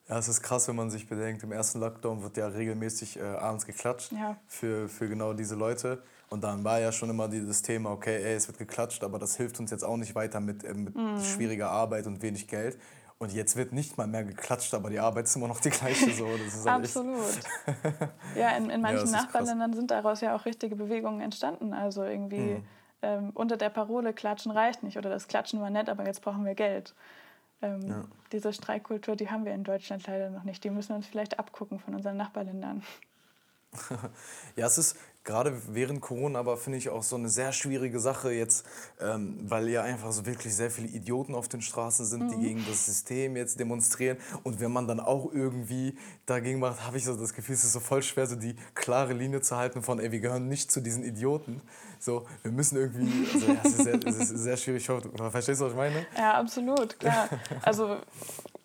[0.10, 3.22] Ja, es ist krass, wenn man sich bedenkt, im ersten Lockdown wird ja regelmäßig äh,
[3.22, 4.36] abends geklatscht ja.
[4.48, 6.04] für, für genau diese Leute.
[6.30, 9.38] Und dann war ja schon immer dieses Thema, okay, ey, es wird geklatscht, aber das
[9.38, 11.22] hilft uns jetzt auch nicht weiter mit, äh, mit mm.
[11.22, 12.78] schwieriger Arbeit und wenig Geld.
[13.24, 16.12] Und jetzt wird nicht mal mehr geklatscht, aber die Arbeit ist immer noch die gleiche.
[16.12, 16.28] So.
[16.28, 17.40] Halt Absolut.
[18.36, 21.74] ja, in, in manchen ja, Nachbarländern sind daraus ja auch richtige Bewegungen entstanden.
[21.74, 22.66] Also irgendwie mhm.
[23.02, 26.44] ähm, unter der Parole Klatschen reicht nicht oder das Klatschen war nett, aber jetzt brauchen
[26.44, 26.94] wir Geld.
[27.62, 28.04] Ähm, ja.
[28.34, 30.62] Diese Streikkultur, die haben wir in Deutschland leider noch nicht.
[30.66, 32.84] Die müssen wir uns vielleicht abgucken von unseren Nachbarländern.
[34.58, 38.32] ja, es ist gerade während Corona aber finde ich auch so eine sehr schwierige Sache
[38.32, 38.66] jetzt,
[39.00, 42.42] ähm, weil ja einfach so wirklich sehr viele Idioten auf den Straßen sind, die mhm.
[42.42, 44.18] gegen das System jetzt demonstrieren.
[44.44, 47.74] Und wenn man dann auch irgendwie dagegen macht, habe ich so das Gefühl, es ist
[47.74, 50.82] so voll schwer, so die klare Linie zu halten von, ey, wir gehören nicht zu
[50.82, 51.62] diesen Idioten.
[52.00, 54.86] So, wir müssen irgendwie, also ja, es ist sehr, es ist sehr schwierig.
[54.86, 56.06] Verstehst du, was ich meine?
[56.18, 57.30] Ja, absolut, klar.
[57.62, 57.98] Also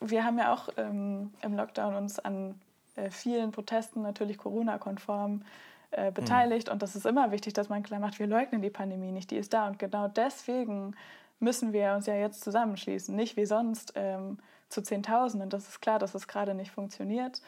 [0.00, 2.56] wir haben ja auch ähm, im Lockdown uns an
[2.96, 5.42] äh, vielen Protesten natürlich Corona-konform
[5.90, 6.68] äh, beteiligt.
[6.68, 6.74] Mhm.
[6.74, 9.36] Und das ist immer wichtig, dass man klar macht, wir leugnen die Pandemie nicht, die
[9.36, 9.66] ist da.
[9.68, 10.94] Und genau deswegen
[11.40, 13.14] müssen wir uns ja jetzt zusammenschließen.
[13.14, 15.50] Nicht wie sonst ähm, zu Zehntausenden.
[15.50, 17.40] Das ist klar, dass es gerade nicht funktioniert.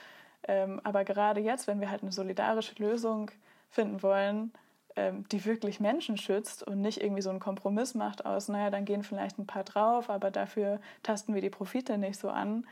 [0.48, 3.30] Ähm, aber gerade jetzt, wenn wir halt eine solidarische Lösung
[3.68, 4.52] finden wollen,
[4.96, 8.84] ähm, die wirklich Menschen schützt und nicht irgendwie so einen Kompromiss macht aus, naja, dann
[8.84, 12.66] gehen vielleicht ein paar drauf, aber dafür tasten wir die Profite nicht so an.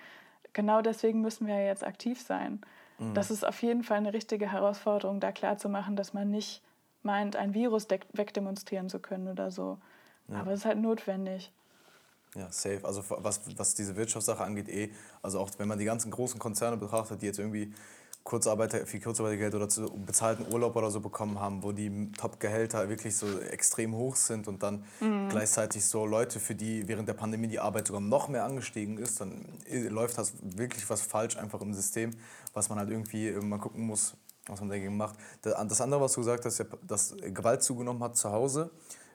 [0.54, 2.60] Genau deswegen müssen wir jetzt aktiv sein.
[2.98, 3.14] Mhm.
[3.14, 6.62] Das ist auf jeden Fall eine richtige Herausforderung, da klarzumachen, dass man nicht
[7.02, 9.78] meint, ein Virus wegdemonstrieren zu können oder so.
[10.28, 10.40] Ja.
[10.40, 11.52] Aber es ist halt notwendig.
[12.34, 12.80] Ja, safe.
[12.84, 14.90] Also was, was diese Wirtschaftssache angeht, eh,
[15.22, 17.72] also auch wenn man die ganzen großen Konzerne betrachtet, die jetzt irgendwie
[18.28, 23.16] Kurzarbeiter, viel Kurzarbeitergeld oder zu bezahlten Urlaub oder so bekommen haben, wo die Top-Gehälter wirklich
[23.16, 25.30] so extrem hoch sind und dann mhm.
[25.30, 29.22] gleichzeitig so Leute, für die während der Pandemie die Arbeit sogar noch mehr angestiegen ist,
[29.22, 29.46] dann
[29.88, 32.10] läuft das wirklich was falsch einfach im System,
[32.52, 34.14] was man halt irgendwie mal gucken muss,
[34.46, 35.16] was man dagegen macht.
[35.40, 38.70] Das andere, was du gesagt hast, dass Gewalt zugenommen hat zu Hause,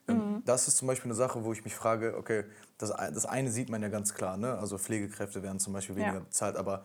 [0.07, 0.43] ähm, mhm.
[0.43, 2.45] das ist zum Beispiel eine Sache, wo ich mich frage, okay,
[2.79, 4.57] das, das eine sieht man ja ganz klar, ne?
[4.57, 6.19] also Pflegekräfte werden zum Beispiel weniger ja.
[6.21, 6.83] bezahlt, aber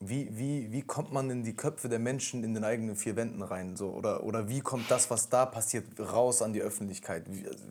[0.00, 3.42] wie, wie, wie kommt man in die Köpfe der Menschen in den eigenen vier Wänden
[3.42, 3.76] rein?
[3.76, 3.88] So?
[3.90, 7.24] Oder, oder wie kommt das, was da passiert, raus an die Öffentlichkeit?
[7.28, 7.64] Wie, also,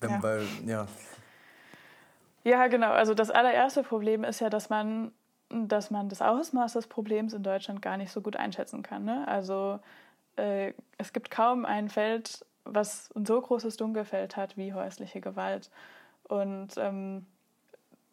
[0.00, 0.22] wenn, ja.
[0.22, 0.86] Weil, ja.
[2.44, 2.90] ja, genau.
[2.90, 5.12] Also das allererste Problem ist ja, dass man,
[5.48, 9.04] dass man das Ausmaß des Problems in Deutschland gar nicht so gut einschätzen kann.
[9.04, 9.26] Ne?
[9.28, 9.78] Also
[10.36, 15.70] äh, es gibt kaum ein Feld, was ein so großes Dunkelfeld hat wie häusliche Gewalt.
[16.24, 17.26] Und ähm,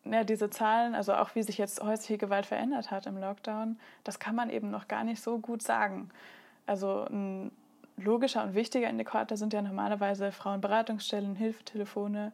[0.05, 4.19] ja, diese Zahlen, also auch wie sich jetzt häusliche Gewalt verändert hat im Lockdown, das
[4.19, 6.09] kann man eben noch gar nicht so gut sagen.
[6.65, 7.51] Also ein
[7.97, 12.31] logischer und wichtiger Indikator sind ja normalerweise Frauenberatungsstellen, Hilfetelefone,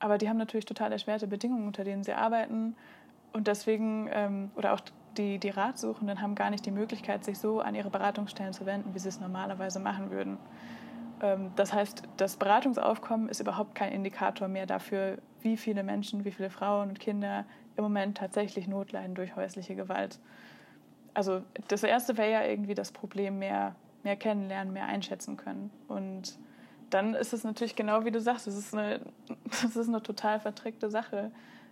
[0.00, 2.76] aber die haben natürlich total erschwerte Bedingungen, unter denen sie arbeiten
[3.32, 4.80] und deswegen, ähm, oder auch
[5.16, 8.94] die, die Ratsuchenden haben gar nicht die Möglichkeit, sich so an ihre Beratungsstellen zu wenden,
[8.94, 10.38] wie sie es normalerweise machen würden.
[11.22, 16.32] Ähm, das heißt, das Beratungsaufkommen ist überhaupt kein Indikator mehr dafür, wie viele Menschen, wie
[16.32, 20.18] viele Frauen und Kinder im Moment tatsächlich Not leiden durch häusliche Gewalt.
[21.14, 25.70] Also das Erste wäre ja irgendwie das Problem, mehr, mehr kennenlernen, mehr einschätzen können.
[25.88, 26.38] Und
[26.90, 29.00] dann ist es natürlich genau wie du sagst, es ist eine,
[29.44, 31.30] das ist eine total vertrickte Sache.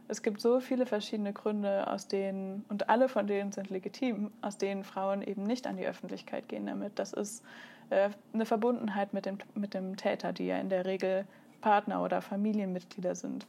[0.08, 4.58] Es gibt so viele verschiedene Gründe, aus denen, und alle von denen sind legitim, aus
[4.58, 6.98] denen Frauen eben nicht an die Öffentlichkeit gehen damit.
[6.98, 7.44] Das ist
[7.90, 11.26] äh, eine Verbundenheit mit dem, mit dem Täter, die ja in der Regel
[11.61, 13.46] Partner oder Familienmitglieder sind.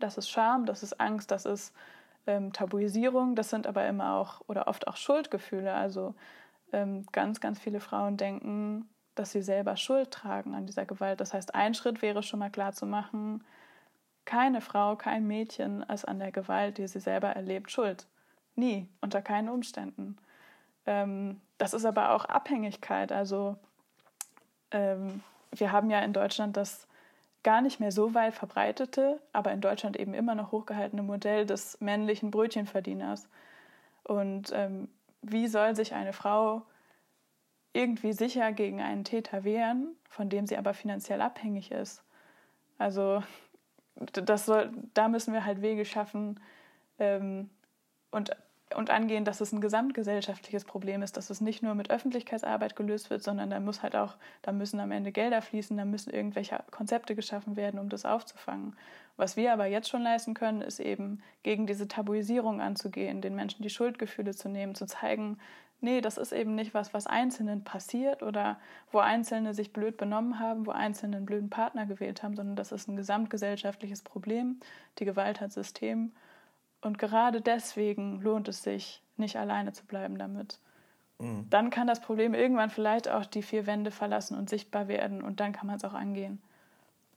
[0.00, 1.74] Das ist Scham, das ist Angst, das ist
[2.26, 5.72] ähm, Tabuisierung, das sind aber immer auch oder oft auch Schuldgefühle.
[5.72, 6.14] Also
[6.72, 11.20] ähm, ganz, ganz viele Frauen denken, dass sie selber Schuld tragen an dieser Gewalt.
[11.20, 13.44] Das heißt, ein Schritt wäre schon mal klar zu machen,
[14.24, 18.06] keine Frau, kein Mädchen ist an der Gewalt, die sie selber erlebt, schuld.
[18.56, 20.18] Nie, unter keinen Umständen.
[20.84, 23.10] Ähm, das ist aber auch Abhängigkeit.
[23.10, 23.56] Also
[24.70, 26.86] ähm, wir haben ja in Deutschland das
[27.42, 31.80] gar nicht mehr so weit verbreitete, aber in Deutschland eben immer noch hochgehaltene Modell des
[31.80, 33.28] männlichen Brötchenverdieners.
[34.04, 34.88] Und ähm,
[35.22, 36.62] wie soll sich eine Frau
[37.72, 42.02] irgendwie sicher gegen einen Täter wehren, von dem sie aber finanziell abhängig ist?
[42.76, 43.22] Also
[43.96, 46.40] das soll, da müssen wir halt Wege schaffen
[46.98, 47.50] ähm,
[48.10, 48.30] und
[48.76, 53.10] und angehen, dass es ein gesamtgesellschaftliches Problem ist, dass es nicht nur mit Öffentlichkeitsarbeit gelöst
[53.10, 56.60] wird, sondern da muss halt auch, da müssen am Ende Gelder fließen, da müssen irgendwelche
[56.70, 58.76] Konzepte geschaffen werden, um das aufzufangen.
[59.16, 63.62] Was wir aber jetzt schon leisten können, ist eben gegen diese Tabuisierung anzugehen, den Menschen
[63.62, 65.38] die Schuldgefühle zu nehmen, zu zeigen,
[65.80, 68.58] nee, das ist eben nicht was, was Einzelnen passiert oder
[68.92, 72.72] wo Einzelne sich blöd benommen haben, wo Einzelne einen blöden Partner gewählt haben, sondern das
[72.72, 74.60] ist ein gesamtgesellschaftliches Problem.
[74.98, 76.12] Die Gewalt hat System
[76.80, 80.60] und gerade deswegen lohnt es sich, nicht alleine zu bleiben damit.
[81.18, 81.46] Mhm.
[81.50, 85.40] Dann kann das Problem irgendwann vielleicht auch die vier Wände verlassen und sichtbar werden und
[85.40, 86.40] dann kann man es auch angehen.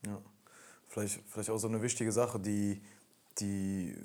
[0.05, 0.17] Ja,
[0.87, 2.81] vielleicht, vielleicht auch so eine wichtige Sache, die
[3.39, 3.95] die,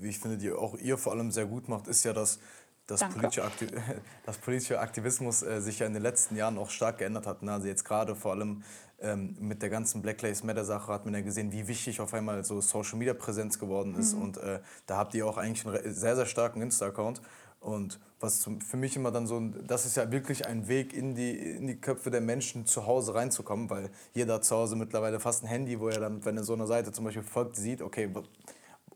[0.00, 2.38] wie ich finde, die auch ihr vor allem sehr gut macht, ist ja, dass,
[2.86, 3.42] dass, politische,
[4.44, 7.42] politischer Aktivismus äh, sich ja in den letzten Jahren auch stark geändert hat.
[7.42, 7.52] Ne?
[7.52, 8.62] Also jetzt gerade vor allem
[9.04, 12.14] ähm, mit der ganzen Black Lives Matter Sache hat man ja gesehen, wie wichtig auf
[12.14, 14.14] einmal so Social Media Präsenz geworden ist.
[14.14, 14.22] Mhm.
[14.22, 17.20] Und äh, da habt ihr auch eigentlich einen sehr, sehr starken Insta-Account.
[17.60, 21.14] Und was zum, für mich immer dann so, das ist ja wirklich ein Weg in
[21.14, 25.44] die, in die Köpfe der Menschen zu Hause reinzukommen, weil jeder zu Hause mittlerweile fast
[25.44, 28.10] ein Handy, wo er dann, wenn er so eine Seite zum Beispiel folgt, sieht, okay,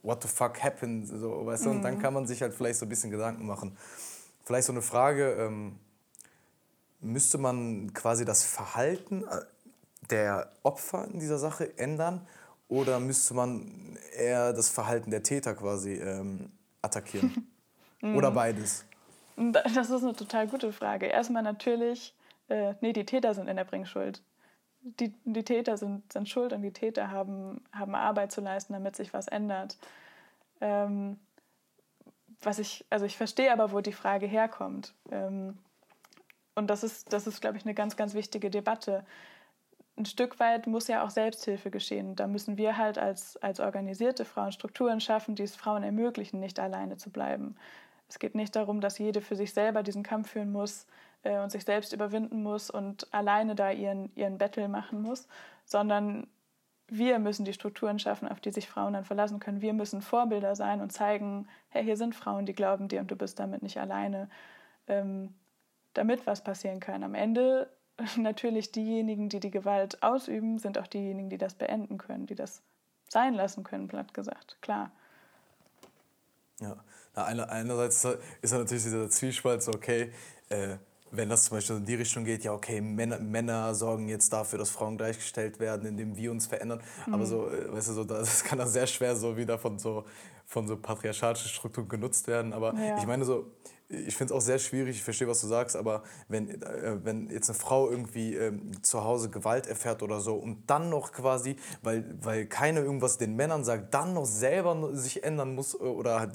[0.03, 1.77] what the fuck happened, so, weißt du, mhm.
[1.77, 1.99] und dann mhm.
[2.01, 3.77] kann man sich halt vielleicht so ein bisschen Gedanken machen.
[4.45, 5.79] Vielleicht so eine Frage, ähm,
[7.01, 9.41] müsste man quasi das Verhalten äh,
[10.11, 12.27] der Opfer in dieser Sache ändern
[12.69, 16.51] oder müsste man eher das Verhalten der Täter quasi ähm,
[16.83, 17.51] attackieren?
[18.03, 18.85] oder beides?
[19.37, 21.07] Das ist eine total gute Frage.
[21.07, 22.15] Erstmal natürlich,
[22.49, 24.23] äh, nee, die Täter sind in der Bringschuld
[24.81, 28.97] die, die Täter sind, sind schuld und die Täter haben, haben Arbeit zu leisten, damit
[28.97, 29.77] sich was ändert.
[30.61, 31.19] Ähm,
[32.43, 34.95] was ich, also ich verstehe aber, wo die Frage herkommt.
[35.11, 35.59] Ähm,
[36.55, 39.05] und das ist, das ist, glaube ich, eine ganz, ganz wichtige Debatte.
[39.99, 42.15] Ein Stück weit muss ja auch Selbsthilfe geschehen.
[42.15, 46.61] Da müssen wir halt als, als organisierte Frauen Strukturen schaffen, die es Frauen ermöglichen, nicht
[46.61, 47.57] alleine zu bleiben.
[48.09, 50.87] Es geht nicht darum, dass jede für sich selber diesen Kampf führen muss,
[51.23, 55.29] äh, und sich selbst überwinden muss und alleine da ihren, ihren Battle machen muss,
[55.65, 56.27] sondern
[56.89, 59.61] wir müssen die Strukturen schaffen, auf die sich Frauen dann verlassen können.
[59.61, 63.17] Wir müssen Vorbilder sein und zeigen, hey, hier sind Frauen, die glauben dir und du
[63.17, 64.31] bist damit nicht alleine,
[64.87, 65.35] ähm,
[65.93, 67.03] damit was passieren kann.
[67.03, 67.69] Am Ende
[68.17, 72.63] natürlich diejenigen, die die Gewalt ausüben, sind auch diejenigen, die das beenden können, die das
[73.09, 74.91] sein lassen können, platt gesagt, klar.
[76.61, 76.77] Ja,
[77.15, 78.05] Na, einerseits
[78.43, 80.13] ist natürlich dieser Zwiespalt so, okay,
[80.49, 80.77] äh,
[81.11, 84.59] wenn das zum Beispiel in die Richtung geht, ja, okay, Männer, Männer sorgen jetzt dafür,
[84.59, 86.83] dass Frauen gleichgestellt werden, indem wir uns verändern.
[87.07, 87.15] Mhm.
[87.15, 90.05] Aber so, äh, weißt du, so, das kann dann sehr schwer so wieder von so,
[90.45, 92.53] von so patriarchalischen Strukturen genutzt werden.
[92.53, 92.99] Aber ja.
[92.99, 93.51] ich meine so,
[93.89, 97.31] ich finde es auch sehr schwierig, ich verstehe, was du sagst, aber wenn, äh, wenn
[97.31, 101.57] jetzt eine Frau irgendwie ähm, zu Hause Gewalt erfährt oder so und dann noch quasi,
[101.83, 106.21] weil, weil keiner irgendwas den Männern sagt, dann noch selber sich ändern muss äh, oder
[106.21, 106.35] halt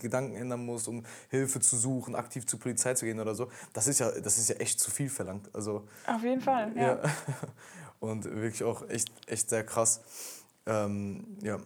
[0.00, 3.86] Gedanken ändern muss, um Hilfe zu suchen, aktiv zur Polizei zu gehen oder so, das
[3.86, 5.50] ist ja, das ist ja echt zu viel verlangt.
[5.54, 6.82] Also, Auf jeden Fall, ja.
[6.82, 7.02] ja.
[8.00, 10.02] Und wirklich auch echt, echt sehr krass.
[10.66, 11.58] Ähm, ja.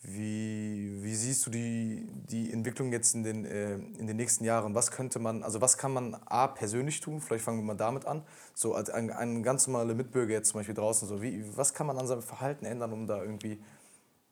[0.00, 4.74] Wie, wie siehst du die, die Entwicklung jetzt in den, äh, in den nächsten Jahren?
[4.74, 7.20] Was könnte man, also was kann man A persönlich tun?
[7.20, 8.22] Vielleicht fangen wir mal damit an.
[8.54, 11.88] So als ein, ein ganz normaler Mitbürger jetzt zum Beispiel draußen, so wie, was kann
[11.88, 13.60] man an seinem Verhalten ändern, um da irgendwie.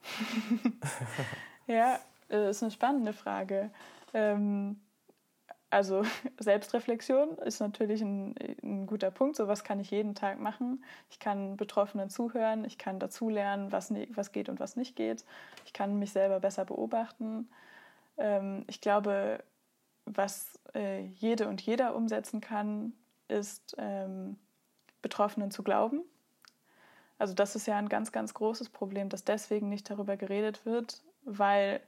[1.67, 1.99] ja,
[2.29, 3.71] das äh, ist eine spannende Frage.
[4.15, 4.77] Ähm,
[5.71, 6.05] also
[6.39, 9.37] Selbstreflexion ist natürlich ein, ein, guter Punkt.
[9.37, 10.85] So was kann ich jeden Tag machen.
[11.11, 15.25] Ich kann Betroffenen zuhören, ich kann dazulernen, was, was geht und was nicht geht.
[15.65, 17.49] Ich kann mich selber besser beobachten.
[18.17, 19.43] Ähm, ich glaube,
[20.05, 22.93] was äh, jede und jeder umsetzen kann,
[23.29, 24.39] ist ähm,
[25.03, 26.03] Betroffenen zu glauben.
[27.19, 31.03] Also das ist ja ein ganz, ganz großes Problem, dass deswegen nicht darüber geredet wird,
[31.25, 31.81] weil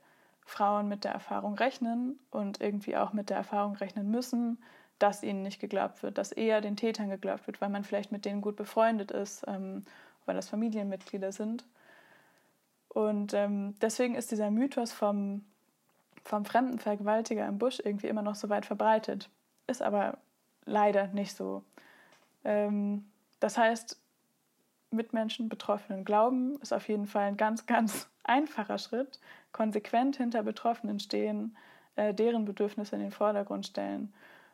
[0.48, 4.58] Frauen mit der Erfahrung rechnen und irgendwie auch mit der Erfahrung rechnen müssen,
[4.98, 8.24] dass ihnen nicht geglaubt wird, dass eher den Tätern geglaubt wird, weil man vielleicht mit
[8.24, 9.84] denen gut befreundet ist, ähm,
[10.24, 11.66] weil das Familienmitglieder sind.
[12.88, 15.44] Und ähm, deswegen ist dieser Mythos vom,
[16.24, 19.28] vom fremden Vergewaltiger im Busch irgendwie immer noch so weit verbreitet.
[19.66, 20.16] Ist aber
[20.64, 21.62] leider nicht so.
[22.44, 23.04] Ähm,
[23.38, 23.98] das heißt,
[24.90, 29.20] Mitmenschen, Betroffenen glauben, ist auf jeden Fall ein ganz, ganz einfacher Schritt.
[29.52, 31.56] Konsequent hinter Betroffenen stehen,
[31.96, 34.12] äh, deren Bedürfnisse in den Vordergrund stellen.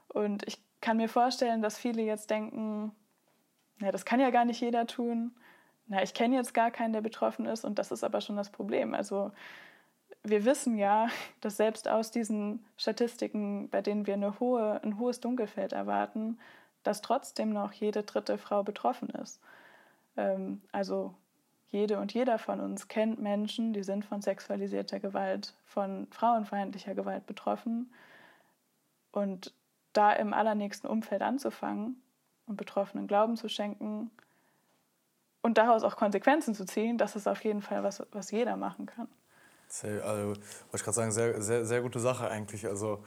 [0.09, 2.93] Und ich kann mir vorstellen, dass viele jetzt denken,
[3.81, 5.33] ja, das kann ja gar nicht jeder tun.
[5.87, 8.51] Na, ich kenne jetzt gar keinen, der betroffen ist und das ist aber schon das
[8.51, 8.95] Problem.
[8.95, 9.33] Also
[10.23, 11.09] wir wissen ja,
[11.41, 16.39] dass selbst aus diesen Statistiken, bei denen wir eine hohe, ein hohes Dunkelfeld erwarten,
[16.83, 19.41] dass trotzdem noch jede dritte Frau betroffen ist.
[20.17, 21.15] Ähm, also
[21.69, 27.27] jede und jeder von uns kennt Menschen, die sind von sexualisierter Gewalt, von frauenfeindlicher Gewalt
[27.27, 27.93] betroffen.
[29.11, 29.53] Und
[29.93, 32.01] da im allernächsten Umfeld anzufangen
[32.47, 34.11] und Betroffenen Glauben zu schenken
[35.43, 38.87] und daraus auch Konsequenzen zu ziehen, das ist auf jeden Fall was, was jeder machen
[38.87, 39.09] kann.
[39.69, 40.41] Sehr, also, wollte
[40.75, 42.67] ich gerade sagen, sehr, sehr, sehr gute Sache eigentlich.
[42.67, 43.03] Also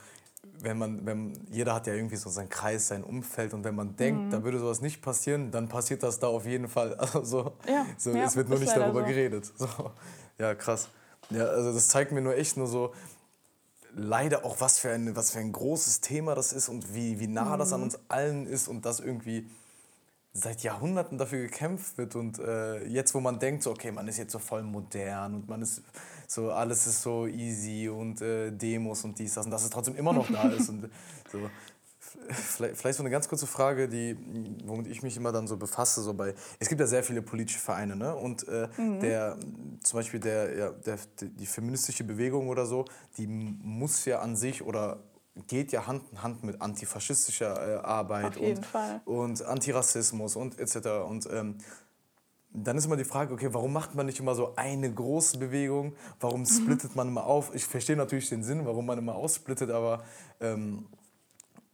[0.60, 3.96] wenn man, wenn, jeder hat ja irgendwie so seinen Kreis, sein Umfeld und wenn man
[3.96, 4.30] denkt, mhm.
[4.32, 6.98] da würde sowas nicht passieren, dann passiert das da auf jeden Fall.
[7.14, 9.06] Also, ja, so, ja, es wird nur nicht darüber so.
[9.06, 9.52] geredet.
[9.58, 9.68] So.
[10.38, 10.90] Ja, krass.
[11.30, 12.94] Ja, also das zeigt mir nur echt nur so,
[13.96, 17.28] leider auch, was für ein, was für ein großes Thema das ist und wie, wie
[17.28, 17.60] nah mhm.
[17.60, 17.86] das an mhm.
[17.86, 19.50] uns allen ist und das irgendwie
[20.40, 24.18] seit Jahrhunderten dafür gekämpft wird und äh, jetzt, wo man denkt, so, okay, man ist
[24.18, 25.82] jetzt so voll modern und man ist
[26.28, 29.96] so, alles ist so easy und äh, Demos und dies, das und dass es trotzdem
[29.96, 30.90] immer noch da ist und
[31.32, 31.50] so.
[32.30, 34.18] Vielleicht, vielleicht so eine ganz kurze Frage, die,
[34.66, 36.02] womit ich mich immer dann so befasse.
[36.02, 38.16] So bei, es gibt ja sehr viele politische Vereine, ne?
[38.16, 39.00] Und äh, mhm.
[39.02, 39.38] der,
[39.82, 42.86] zum Beispiel der, ja, der, die feministische Bewegung oder so,
[43.18, 45.00] die muss ja an sich oder
[45.48, 48.60] geht ja Hand in Hand mit antifaschistischer äh, Arbeit und,
[49.06, 50.88] und Antirassismus und etc.
[51.08, 51.58] Und ähm,
[52.52, 55.96] dann ist immer die Frage, okay, warum macht man nicht immer so eine große Bewegung?
[56.20, 56.46] Warum mhm.
[56.46, 57.54] splittet man immer auf?
[57.54, 60.04] Ich verstehe natürlich den Sinn, warum man immer aussplittet, aber
[60.40, 60.88] ähm,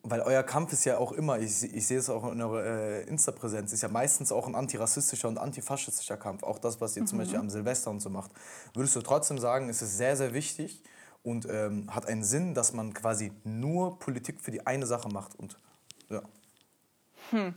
[0.06, 3.04] weil euer Kampf ist ja auch immer, ich, ich sehe es auch in eurer äh,
[3.04, 6.43] Insta-Präsenz, ist ja meistens auch ein antirassistischer und antifaschistischer Kampf.
[6.43, 7.08] Auch das, was ihr mhm.
[7.08, 8.32] zum Beispiel am Silvester und so macht.
[8.73, 10.84] Würdest du trotzdem sagen, ist es sehr, sehr wichtig
[11.24, 15.36] und ähm, hat einen Sinn, dass man quasi nur Politik für die eine Sache macht?
[15.36, 15.58] Und,
[16.10, 16.22] ja.
[17.32, 17.54] Hm.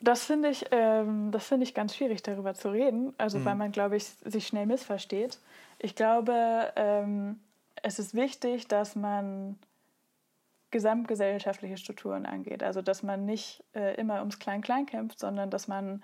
[0.00, 3.44] Das finde ich, ähm, find ich ganz schwierig, darüber zu reden, also mhm.
[3.44, 5.38] weil man, glaube ich, sich schnell missversteht.
[5.78, 7.38] Ich glaube, ähm,
[7.82, 9.58] es ist wichtig, dass man
[10.70, 12.62] gesamtgesellschaftliche Strukturen angeht.
[12.62, 16.02] Also dass man nicht äh, immer ums Klein-Klein kämpft, sondern dass man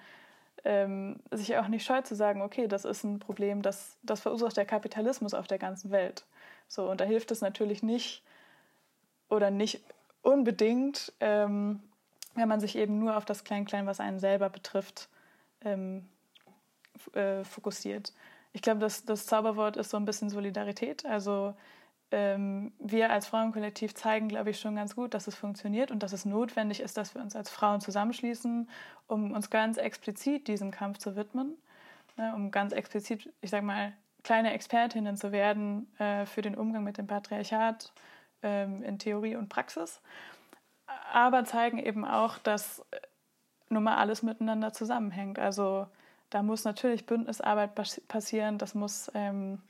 [0.67, 4.57] ähm, sich auch nicht scheut zu sagen, okay, das ist ein Problem, das, das verursacht
[4.57, 6.27] der Kapitalismus auf der ganzen Welt.
[6.67, 8.23] So, und da hilft es natürlich nicht
[9.29, 9.85] oder nicht
[10.23, 11.81] unbedingt, ähm,
[12.35, 15.09] wenn man sich eben nur auf das Klein-Klein, was einen selber betrifft,
[15.65, 16.05] ähm,
[17.13, 18.13] äh, fokussiert.
[18.53, 21.07] Ich glaube, das, das Zauberwort ist so ein bisschen Solidarität.
[21.07, 21.55] Also
[22.11, 26.13] ähm, wir als Frauenkollektiv zeigen, glaube ich, schon ganz gut, dass es funktioniert und dass
[26.13, 28.69] es notwendig ist, dass wir uns als Frauen zusammenschließen,
[29.09, 31.57] um uns ganz explizit diesem Kampf zu widmen,
[32.17, 33.93] ne, um ganz explizit, ich sage mal,
[34.23, 37.93] kleine Expertinnen zu werden äh, für den Umgang mit dem Patriarchat
[38.43, 40.01] äh, in Theorie und Praxis,
[41.13, 43.01] aber zeigen eben auch, dass äh,
[43.69, 45.39] nun mal alles miteinander zusammenhängt.
[45.39, 45.87] Also
[46.31, 47.73] da muss natürlich Bündnisarbeit
[48.09, 49.61] passieren, das muss ähm,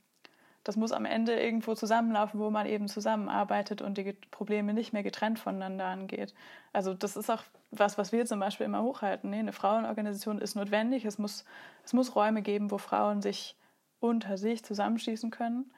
[0.67, 5.05] das muss am Ende irgendwo zusammenlaufen, wo man eben zusammenarbeitet und die Probleme nicht mehr
[5.05, 6.35] getrennt voneinander angeht.
[6.73, 9.31] Also das ist auch was, was wir zum Beispiel immer hochhalten.
[9.31, 11.05] Nee, eine Frauenorganisation ist notwendig.
[11.05, 11.45] Es muss,
[11.85, 13.55] es muss Räume geben, wo Frauen sich
[14.01, 15.71] unter sich zusammenschließen können.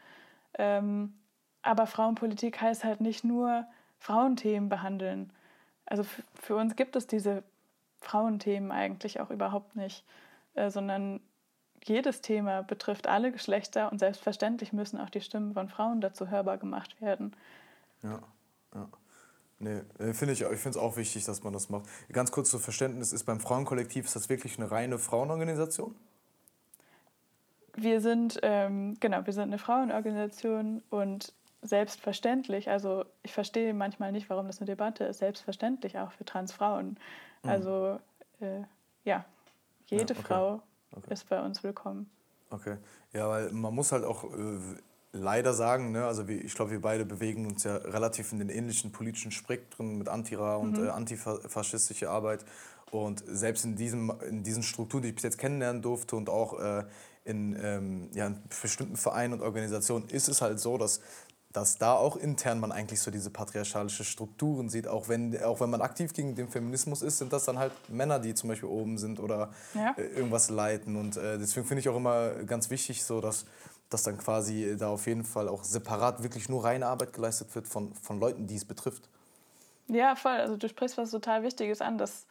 [0.57, 1.13] Ähm,
[1.61, 3.67] aber Frauenpolitik heißt halt nicht nur
[3.99, 5.35] Frauenthemen behandeln.
[5.85, 6.03] Also
[6.41, 7.43] für uns gibt es diese
[8.01, 10.03] Frauenthemen eigentlich auch überhaupt nicht,
[10.55, 11.21] äh, sondern
[11.85, 16.59] jedes Thema betrifft alle Geschlechter und selbstverständlich müssen auch die Stimmen von Frauen dazu hörbar
[16.59, 17.35] gemacht werden.
[18.03, 18.21] Ja,
[18.75, 18.89] ja.
[19.61, 21.87] Nee, äh, finde ich, ich finde es auch wichtig, dass man das macht.
[22.13, 25.97] Ganz kurz zu Verständnis, ist beim Frauenkollektiv, ist das wirklich eine reine Frauenorganisation?
[27.75, 34.31] Wir sind, ähm, genau, wir sind eine Frauenorganisation und selbstverständlich, also ich verstehe manchmal nicht,
[34.31, 36.99] warum das eine Debatte ist, selbstverständlich auch für Transfrauen.
[37.43, 37.51] Mhm.
[37.51, 37.99] Also
[38.41, 38.63] äh,
[39.05, 39.25] ja,
[39.87, 40.29] jede ja, okay.
[40.29, 40.63] Frau
[40.93, 41.13] okay.
[41.13, 42.11] ist bei uns willkommen.
[42.51, 42.77] Okay,
[43.13, 44.59] ja, weil man muss halt auch äh,
[45.13, 48.49] leider sagen, ne, also wir, ich glaube, wir beide bewegen uns ja relativ in den
[48.49, 50.87] ähnlichen politischen Spektren mit Antira und mhm.
[50.87, 52.45] äh, antifaschistische Arbeit.
[52.91, 56.59] Und selbst in, diesem, in diesen Strukturen, die ich bis jetzt kennenlernen durfte und auch
[56.59, 56.85] äh,
[57.25, 61.01] in, ähm, ja, in bestimmten Vereinen und Organisationen, ist es halt so, dass
[61.53, 64.87] dass da auch intern man eigentlich so diese patriarchalische Strukturen sieht.
[64.87, 68.19] Auch wenn, auch wenn man aktiv gegen den Feminismus ist, sind das dann halt Männer,
[68.19, 69.95] die zum Beispiel oben sind oder ja.
[69.97, 70.97] Äh, irgendwas leiten.
[70.97, 73.47] Und äh, deswegen finde ich auch immer ganz wichtig, so dass,
[73.89, 77.67] dass dann quasi da auf jeden Fall auch separat wirklich nur reine Arbeit geleistet wird
[77.67, 79.09] von, von Leuten, die es betrifft.
[79.89, 80.37] Ja, voll.
[80.37, 82.27] Also du sprichst was total Wichtiges an, dass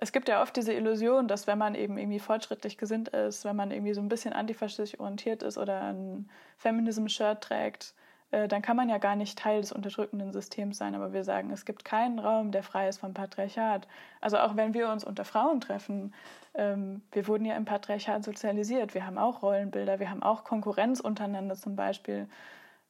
[0.00, 3.56] es gibt ja oft diese Illusion, dass wenn man eben irgendwie fortschrittlich gesinnt ist, wenn
[3.56, 6.28] man irgendwie so ein bisschen antifaschistisch orientiert ist oder ein
[6.58, 7.94] Feminism-Shirt trägt,
[8.30, 10.94] äh, dann kann man ja gar nicht Teil des unterdrückenden Systems sein.
[10.94, 13.88] Aber wir sagen, es gibt keinen Raum, der frei ist vom Patriarchat.
[14.20, 16.14] Also auch wenn wir uns unter Frauen treffen,
[16.54, 18.94] ähm, wir wurden ja im Patriarchat sozialisiert.
[18.94, 22.28] Wir haben auch Rollenbilder, wir haben auch Konkurrenz untereinander zum Beispiel.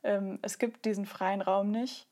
[0.02, 2.06] Ähm, es gibt diesen freien Raum nicht.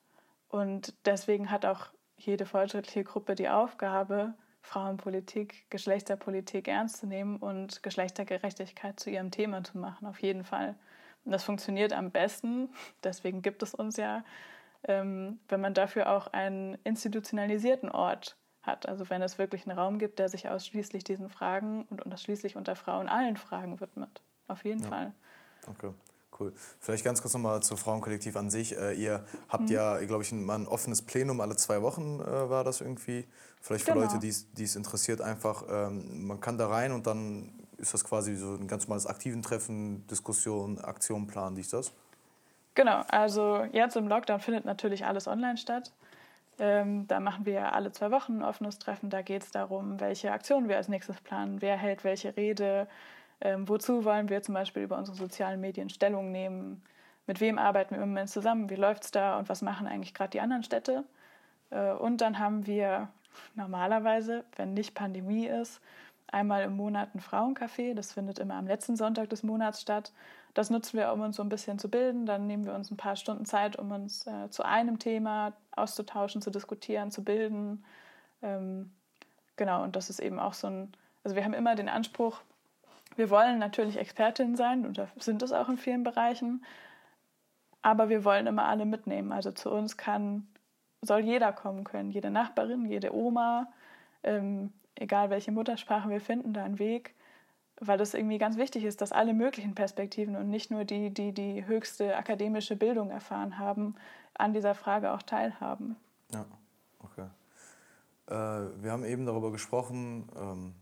[0.49, 7.83] Und deswegen hat auch jede fortschrittliche Gruppe die Aufgabe, Frauenpolitik, Geschlechterpolitik ernst zu nehmen und
[7.83, 10.77] Geschlechtergerechtigkeit zu ihrem Thema zu machen, auf jeden Fall.
[11.27, 12.71] Und das funktioniert am besten,
[13.03, 14.25] deswegen gibt es uns ja,
[14.85, 18.89] ähm, wenn man dafür auch einen institutionalisierten Ort hat.
[18.89, 22.77] Also wenn es wirklich einen Raum gibt, der sich ausschließlich diesen Fragen und ausschließlich unter
[22.77, 24.23] Frauen allen Fragen widmet.
[24.47, 24.89] Auf jeden ja.
[24.89, 25.13] Fall.
[25.69, 25.93] Okay.
[26.39, 26.53] Cool.
[26.81, 28.77] Vielleicht ganz kurz nochmal zur Frauenkollektiv an sich.
[28.77, 29.75] Äh, ihr habt mhm.
[29.75, 33.27] ja, glaube ich, ein, ein, offenes Plenum, alle zwei Wochen äh, war das irgendwie.
[33.61, 34.05] Vielleicht für genau.
[34.05, 38.35] Leute, die es interessiert, einfach, ähm, man kann da rein und dann ist das quasi
[38.37, 41.93] so ein ganz normales aktiven Treffen, Diskussion, Aktion, Plan, dies, das?
[42.75, 45.93] Genau, also jetzt im Lockdown findet natürlich alles online statt.
[46.59, 49.11] Ähm, da machen wir alle zwei Wochen ein offenes Treffen.
[49.11, 52.87] Da geht es darum, welche Aktionen wir als nächstes planen, wer hält welche Rede,
[53.41, 56.83] ähm, wozu wollen wir zum Beispiel über unsere sozialen Medien Stellung nehmen,
[57.27, 60.15] mit wem arbeiten wir im Moment zusammen, wie läuft es da und was machen eigentlich
[60.15, 61.05] gerade die anderen Städte.
[61.71, 63.09] Äh, und dann haben wir
[63.55, 65.81] normalerweise, wenn nicht Pandemie ist,
[66.29, 67.95] einmal im Monat ein Frauencafé.
[67.95, 70.13] Das findet immer am letzten Sonntag des Monats statt.
[70.55, 72.27] Das nutzen wir, um uns so ein bisschen zu bilden.
[72.27, 76.43] Dann nehmen wir uns ein paar Stunden Zeit, um uns äh, zu einem Thema auszutauschen,
[76.43, 77.85] zu diskutieren, zu bilden.
[78.43, 78.91] Ähm,
[79.57, 80.93] genau, und das ist eben auch so ein,
[81.25, 82.41] also wir haben immer den Anspruch,
[83.17, 86.65] wir wollen natürlich Expertin sein und sind es auch in vielen Bereichen,
[87.83, 89.33] aber wir wollen immer alle mitnehmen.
[89.33, 90.49] Also zu uns kann,
[91.03, 93.69] soll jeder kommen können, jede Nachbarin, jede Oma,
[94.23, 97.15] ähm, egal welche Muttersprache wir finden, da einen Weg
[97.81, 101.33] weil das irgendwie ganz wichtig ist, dass alle möglichen Perspektiven und nicht nur die, die
[101.33, 103.95] die höchste akademische Bildung erfahren haben,
[104.35, 105.97] an dieser Frage auch teilhaben.
[106.33, 106.45] Ja,
[107.01, 107.27] okay.
[108.29, 110.75] Äh, wir haben eben darüber gesprochen, ähm,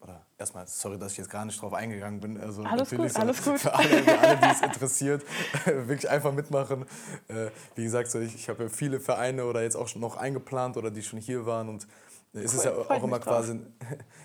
[0.00, 2.38] oder erstmal, sorry, dass ich jetzt gar nicht drauf eingegangen bin.
[2.38, 3.60] Also alles natürlich gut, so alles gut.
[3.60, 5.24] Für alle, für alle die es interessiert,
[5.64, 6.84] wirklich einfach mitmachen.
[7.28, 10.16] Äh, wie gesagt, so ich, ich habe ja viele Vereine oder jetzt auch schon noch
[10.16, 11.86] eingeplant oder die schon hier waren und
[12.34, 13.60] es ist ja auch immer quasi,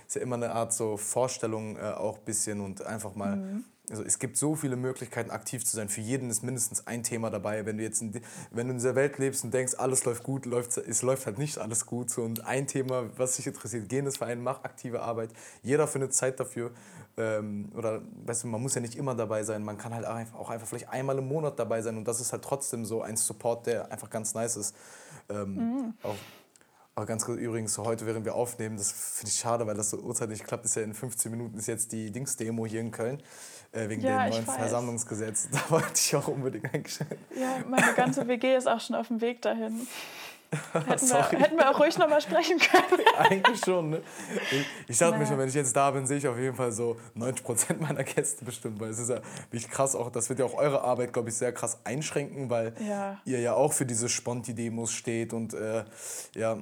[0.08, 3.66] ist ja immer eine Art so Vorstellung äh, auch ein bisschen und einfach mal, mhm.
[3.90, 5.90] also es gibt so viele Möglichkeiten aktiv zu sein.
[5.90, 7.66] Für jeden ist mindestens ein Thema dabei.
[7.66, 8.14] Wenn du jetzt in,
[8.52, 11.38] wenn du in dieser Welt lebst und denkst, alles läuft gut, läuft, es läuft halt
[11.38, 12.10] nicht alles gut.
[12.10, 15.32] So, und ein Thema, was dich interessiert, geh in das Verein, mach aktive Arbeit.
[15.62, 16.72] Jeder findet Zeit dafür.
[17.18, 19.64] Ähm, oder weißt du, man muss ja nicht immer dabei sein.
[19.64, 22.44] Man kann halt auch einfach vielleicht einmal im Monat dabei sein und das ist halt
[22.44, 24.76] trotzdem so ein Support, der einfach ganz nice ist.
[25.30, 25.94] Ähm, mhm.
[26.04, 26.16] Auch
[26.98, 29.98] aber ganz kurz übrigens, heute, während wir aufnehmen, das finde ich schade, weil das so
[29.98, 33.22] Uhrzeit nicht klappt, ist ja in 15 Minuten ist jetzt die Dings-Demo hier in Köln,
[33.72, 35.48] äh, wegen ja, dem neuen Versammlungsgesetz.
[35.52, 37.20] Da wollte ich auch unbedingt eingeschaltet.
[37.40, 39.86] Ja, meine ganze WG ist auch schon auf dem Weg dahin.
[40.74, 43.06] Hätten wir, hätten wir auch ruhig nochmal sprechen können.
[43.18, 44.02] Eigentlich schon, ne?
[44.52, 45.24] Ich, ich dachte naja.
[45.24, 47.82] mir schon, wenn ich jetzt da bin, sehe ich auf jeden Fall so 90 Prozent
[47.82, 49.18] meiner Gäste bestimmt, weil es ist ja
[49.50, 52.74] wirklich krass auch, das wird ja auch eure Arbeit, glaube ich, sehr krass einschränken, weil
[52.80, 53.20] ja.
[53.26, 55.84] ihr ja auch für diese Sponti-Demos steht und äh,
[56.36, 56.58] ja.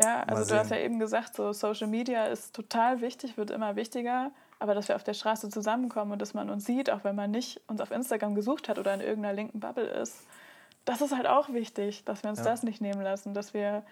[0.00, 3.76] Ja, also du hast ja eben gesagt, so Social Media ist total wichtig, wird immer
[3.76, 4.30] wichtiger.
[4.60, 7.30] Aber dass wir auf der Straße zusammenkommen und dass man uns sieht, auch wenn man
[7.30, 10.26] nicht uns auf Instagram gesucht hat oder in irgendeiner linken Bubble ist,
[10.88, 12.46] das ist halt auch wichtig, dass wir uns ja.
[12.46, 13.82] das nicht nehmen lassen, dass wir,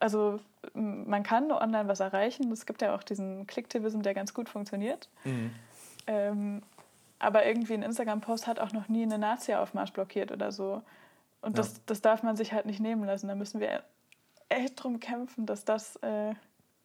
[0.00, 0.40] also
[0.72, 2.50] man kann online was erreichen.
[2.52, 5.10] Es gibt ja auch diesen Klicktivism, der ganz gut funktioniert.
[5.24, 5.50] Mhm.
[6.06, 6.62] Ähm,
[7.18, 10.82] aber irgendwie ein Instagram-Post hat auch noch nie eine Nazi-Aufmarsch blockiert oder so.
[11.42, 11.62] Und ja.
[11.62, 13.28] das, das darf man sich halt nicht nehmen lassen.
[13.28, 13.82] Da müssen wir
[14.48, 16.34] echt drum kämpfen, dass das, äh,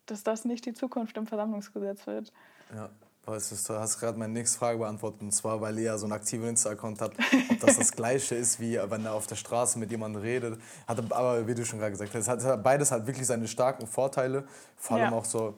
[0.07, 2.33] dass das nicht die Zukunft im Versammlungsgesetz wird.
[2.75, 2.89] Ja,
[3.27, 6.05] Weißt du, du hast gerade meine nächste Frage beantwortet, und zwar, weil ihr ja so
[6.05, 7.17] einen aktiven Insta-Account habt,
[7.51, 10.57] ob das das Gleiche ist, wie wenn er auf der Straße mit jemandem redet.
[10.87, 14.45] Hat, aber wie du schon gerade gesagt hast, hat beides hat wirklich seine starken Vorteile.
[14.77, 15.17] Vor allem ja.
[15.17, 15.55] auch so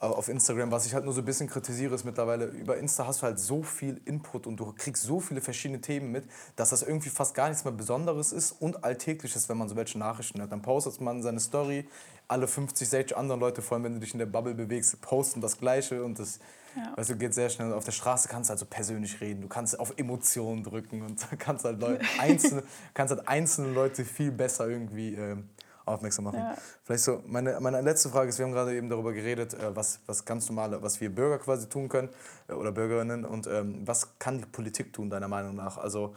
[0.00, 0.70] äh, auf Instagram.
[0.70, 3.38] Was ich halt nur so ein bisschen kritisiere, ist mittlerweile, über Insta hast du halt
[3.38, 6.24] so viel Input und du kriegst so viele verschiedene Themen mit,
[6.56, 9.98] dass das irgendwie fast gar nichts mehr Besonderes ist und Alltägliches, wenn man so welche
[9.98, 10.50] Nachrichten hat.
[10.52, 11.86] Dann postet man seine Story,
[12.28, 15.42] alle 50, 60 anderen Leute, vor allem wenn du dich in der Bubble bewegst, posten
[15.42, 16.38] das Gleiche und das
[16.76, 16.96] ja.
[16.96, 17.72] Weißt du, geht sehr schnell.
[17.72, 19.42] Auf der Straße kannst du halt so persönlich reden.
[19.42, 22.62] Du kannst auf Emotionen drücken und kannst halt, Leute, einzelne,
[22.94, 25.36] kannst halt einzelne Leute viel besser irgendwie äh,
[25.84, 26.38] aufmerksam machen.
[26.38, 26.54] Ja.
[26.84, 30.00] Vielleicht so, meine, meine letzte Frage ist, wir haben gerade eben darüber geredet, äh, was,
[30.06, 32.08] was ganz normale, was wir Bürger quasi tun können
[32.48, 35.78] äh, oder Bürgerinnen und ähm, was kann die Politik tun, deiner Meinung nach?
[35.78, 36.14] Also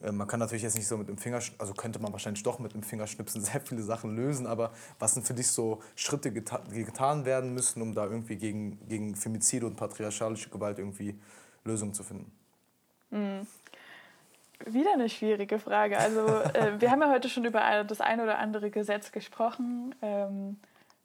[0.00, 2.72] man kann natürlich jetzt nicht so mit dem Finger, also könnte man wahrscheinlich doch mit
[2.72, 7.24] dem Fingerschnipsen sehr viele Sachen lösen, aber was sind für dich so Schritte, die getan
[7.24, 11.18] werden müssen, um da irgendwie gegen, gegen Femizide und patriarchalische Gewalt irgendwie
[11.64, 12.32] Lösungen zu finden?
[13.10, 13.46] Mhm.
[14.66, 15.98] Wieder eine schwierige Frage.
[15.98, 19.94] Also äh, wir haben ja heute schon über das ein oder andere Gesetz gesprochen.
[20.02, 20.58] Ähm,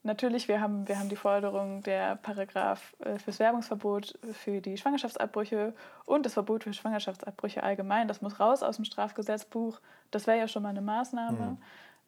[0.05, 5.73] Natürlich, wir haben, wir haben die Forderung der Paragraph äh, fürs Werbungsverbot für die Schwangerschaftsabbrüche
[6.05, 8.07] und das Verbot für Schwangerschaftsabbrüche allgemein.
[8.07, 9.79] Das muss raus aus dem Strafgesetzbuch.
[10.11, 11.39] Das wäre ja schon mal eine Maßnahme.
[11.39, 11.57] Mhm.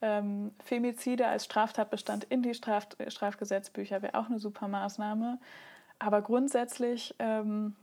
[0.02, 5.40] Ähm, Femizide als Straftatbestand in die Straf Strafgesetzbücher wäre auch eine super Maßnahme.
[5.98, 7.76] Aber grundsätzlich ähm,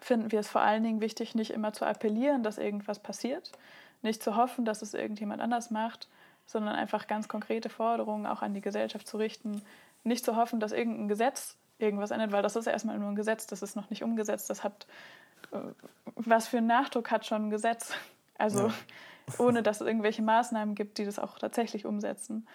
[0.00, 3.50] finden wir es vor allen Dingen wichtig, nicht immer zu appellieren, dass irgendwas passiert,
[4.02, 6.08] nicht zu hoffen, dass es irgendjemand anders macht,
[6.50, 9.62] sondern einfach ganz konkrete Forderungen auch an die Gesellschaft zu richten.
[10.02, 13.46] Nicht zu hoffen, dass irgendein Gesetz irgendwas ändert, weil das ist erstmal nur ein Gesetz,
[13.46, 14.50] das ist noch nicht umgesetzt.
[14.50, 14.86] Das hat,
[15.52, 15.58] äh,
[16.16, 17.92] was für einen Nachdruck hat schon ein Gesetz?
[18.36, 18.74] Also ja.
[19.38, 22.46] ohne dass es irgendwelche Maßnahmen gibt, die das auch tatsächlich umsetzen.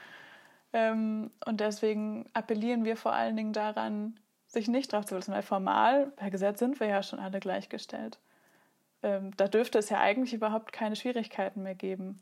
[0.73, 5.41] Ähm, und deswegen appellieren wir vor allen Dingen daran, sich nicht drauf zu lassen, weil
[5.41, 8.19] formal, per Gesetz sind wir ja schon alle gleichgestellt.
[9.03, 12.19] Ähm, da dürfte es ja eigentlich überhaupt keine Schwierigkeiten mehr geben.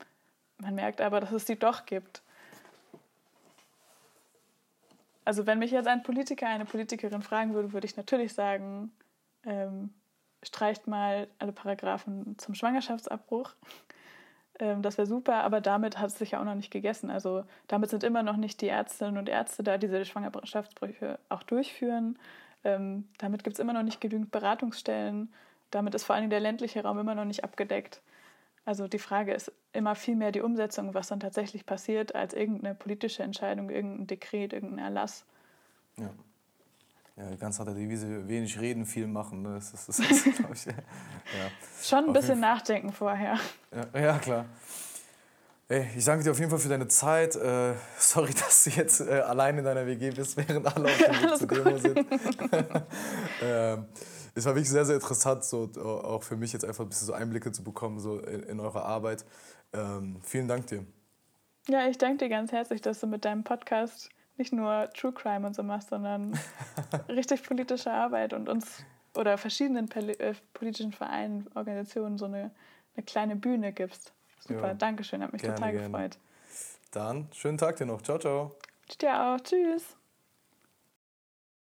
[0.63, 2.23] Man merkt aber, dass es die doch gibt.
[5.25, 8.91] also wenn mich jetzt ein Politiker, eine Politikerin fragen würde, würde ich natürlich sagen,
[9.45, 9.93] ähm,
[10.41, 13.53] streicht mal alle Paragraphen zum Schwangerschaftsabbruch.
[14.59, 17.09] Ähm, das wäre super, aber damit hat es sich ja auch noch nicht gegessen.
[17.09, 21.43] Also damit sind immer noch nicht die Ärztinnen und Ärzte da, die diese Schwangerschaftsbrüche auch
[21.43, 22.19] durchführen.
[22.63, 25.33] Ähm, damit gibt es immer noch nicht genügend Beratungsstellen.
[25.71, 28.01] Damit ist vor allem der ländliche Raum immer noch nicht abgedeckt.
[28.65, 32.75] Also die Frage ist immer viel mehr die Umsetzung, was dann tatsächlich passiert, als irgendeine
[32.75, 35.25] politische Entscheidung, irgendein Dekret, irgendein Erlass.
[35.97, 36.09] Ja.
[37.15, 39.43] Ja, ganz hat der Devise, wenig reden, viel machen.
[39.43, 39.53] Ne?
[39.55, 40.73] Das ist, das ist, ich, ja.
[41.83, 43.37] Schon ein bisschen nachdenken vorher.
[43.71, 44.45] Ja, ja, klar.
[45.69, 47.35] Ey, ich danke dir auf jeden Fall für deine Zeit.
[47.35, 51.21] Äh, sorry, dass du jetzt äh, allein in deiner WG bist, während alle auf dem
[51.21, 52.05] Weg zur Demo sind.
[53.41, 53.85] ähm,
[54.35, 57.13] es war wirklich sehr, sehr interessant, so, auch für mich jetzt einfach ein bisschen so
[57.13, 59.25] Einblicke zu bekommen so in, in eure Arbeit.
[59.73, 60.85] Ähm, vielen Dank dir.
[61.67, 65.45] Ja, ich danke dir ganz herzlich, dass du mit deinem Podcast nicht nur True Crime
[65.45, 66.37] und so machst, sondern
[67.09, 68.83] richtig politische Arbeit und uns
[69.15, 72.51] oder verschiedenen äh, politischen Vereinen, Organisationen so eine,
[72.95, 74.13] eine kleine Bühne gibst.
[74.39, 74.73] Super, ja.
[74.73, 76.17] Dankeschön, hat mich gerne, total gefreut.
[76.91, 78.01] Dann schönen Tag dir noch.
[78.01, 78.55] Ciao, ciao.
[78.99, 79.39] Dir auch.
[79.39, 79.95] Tschüss.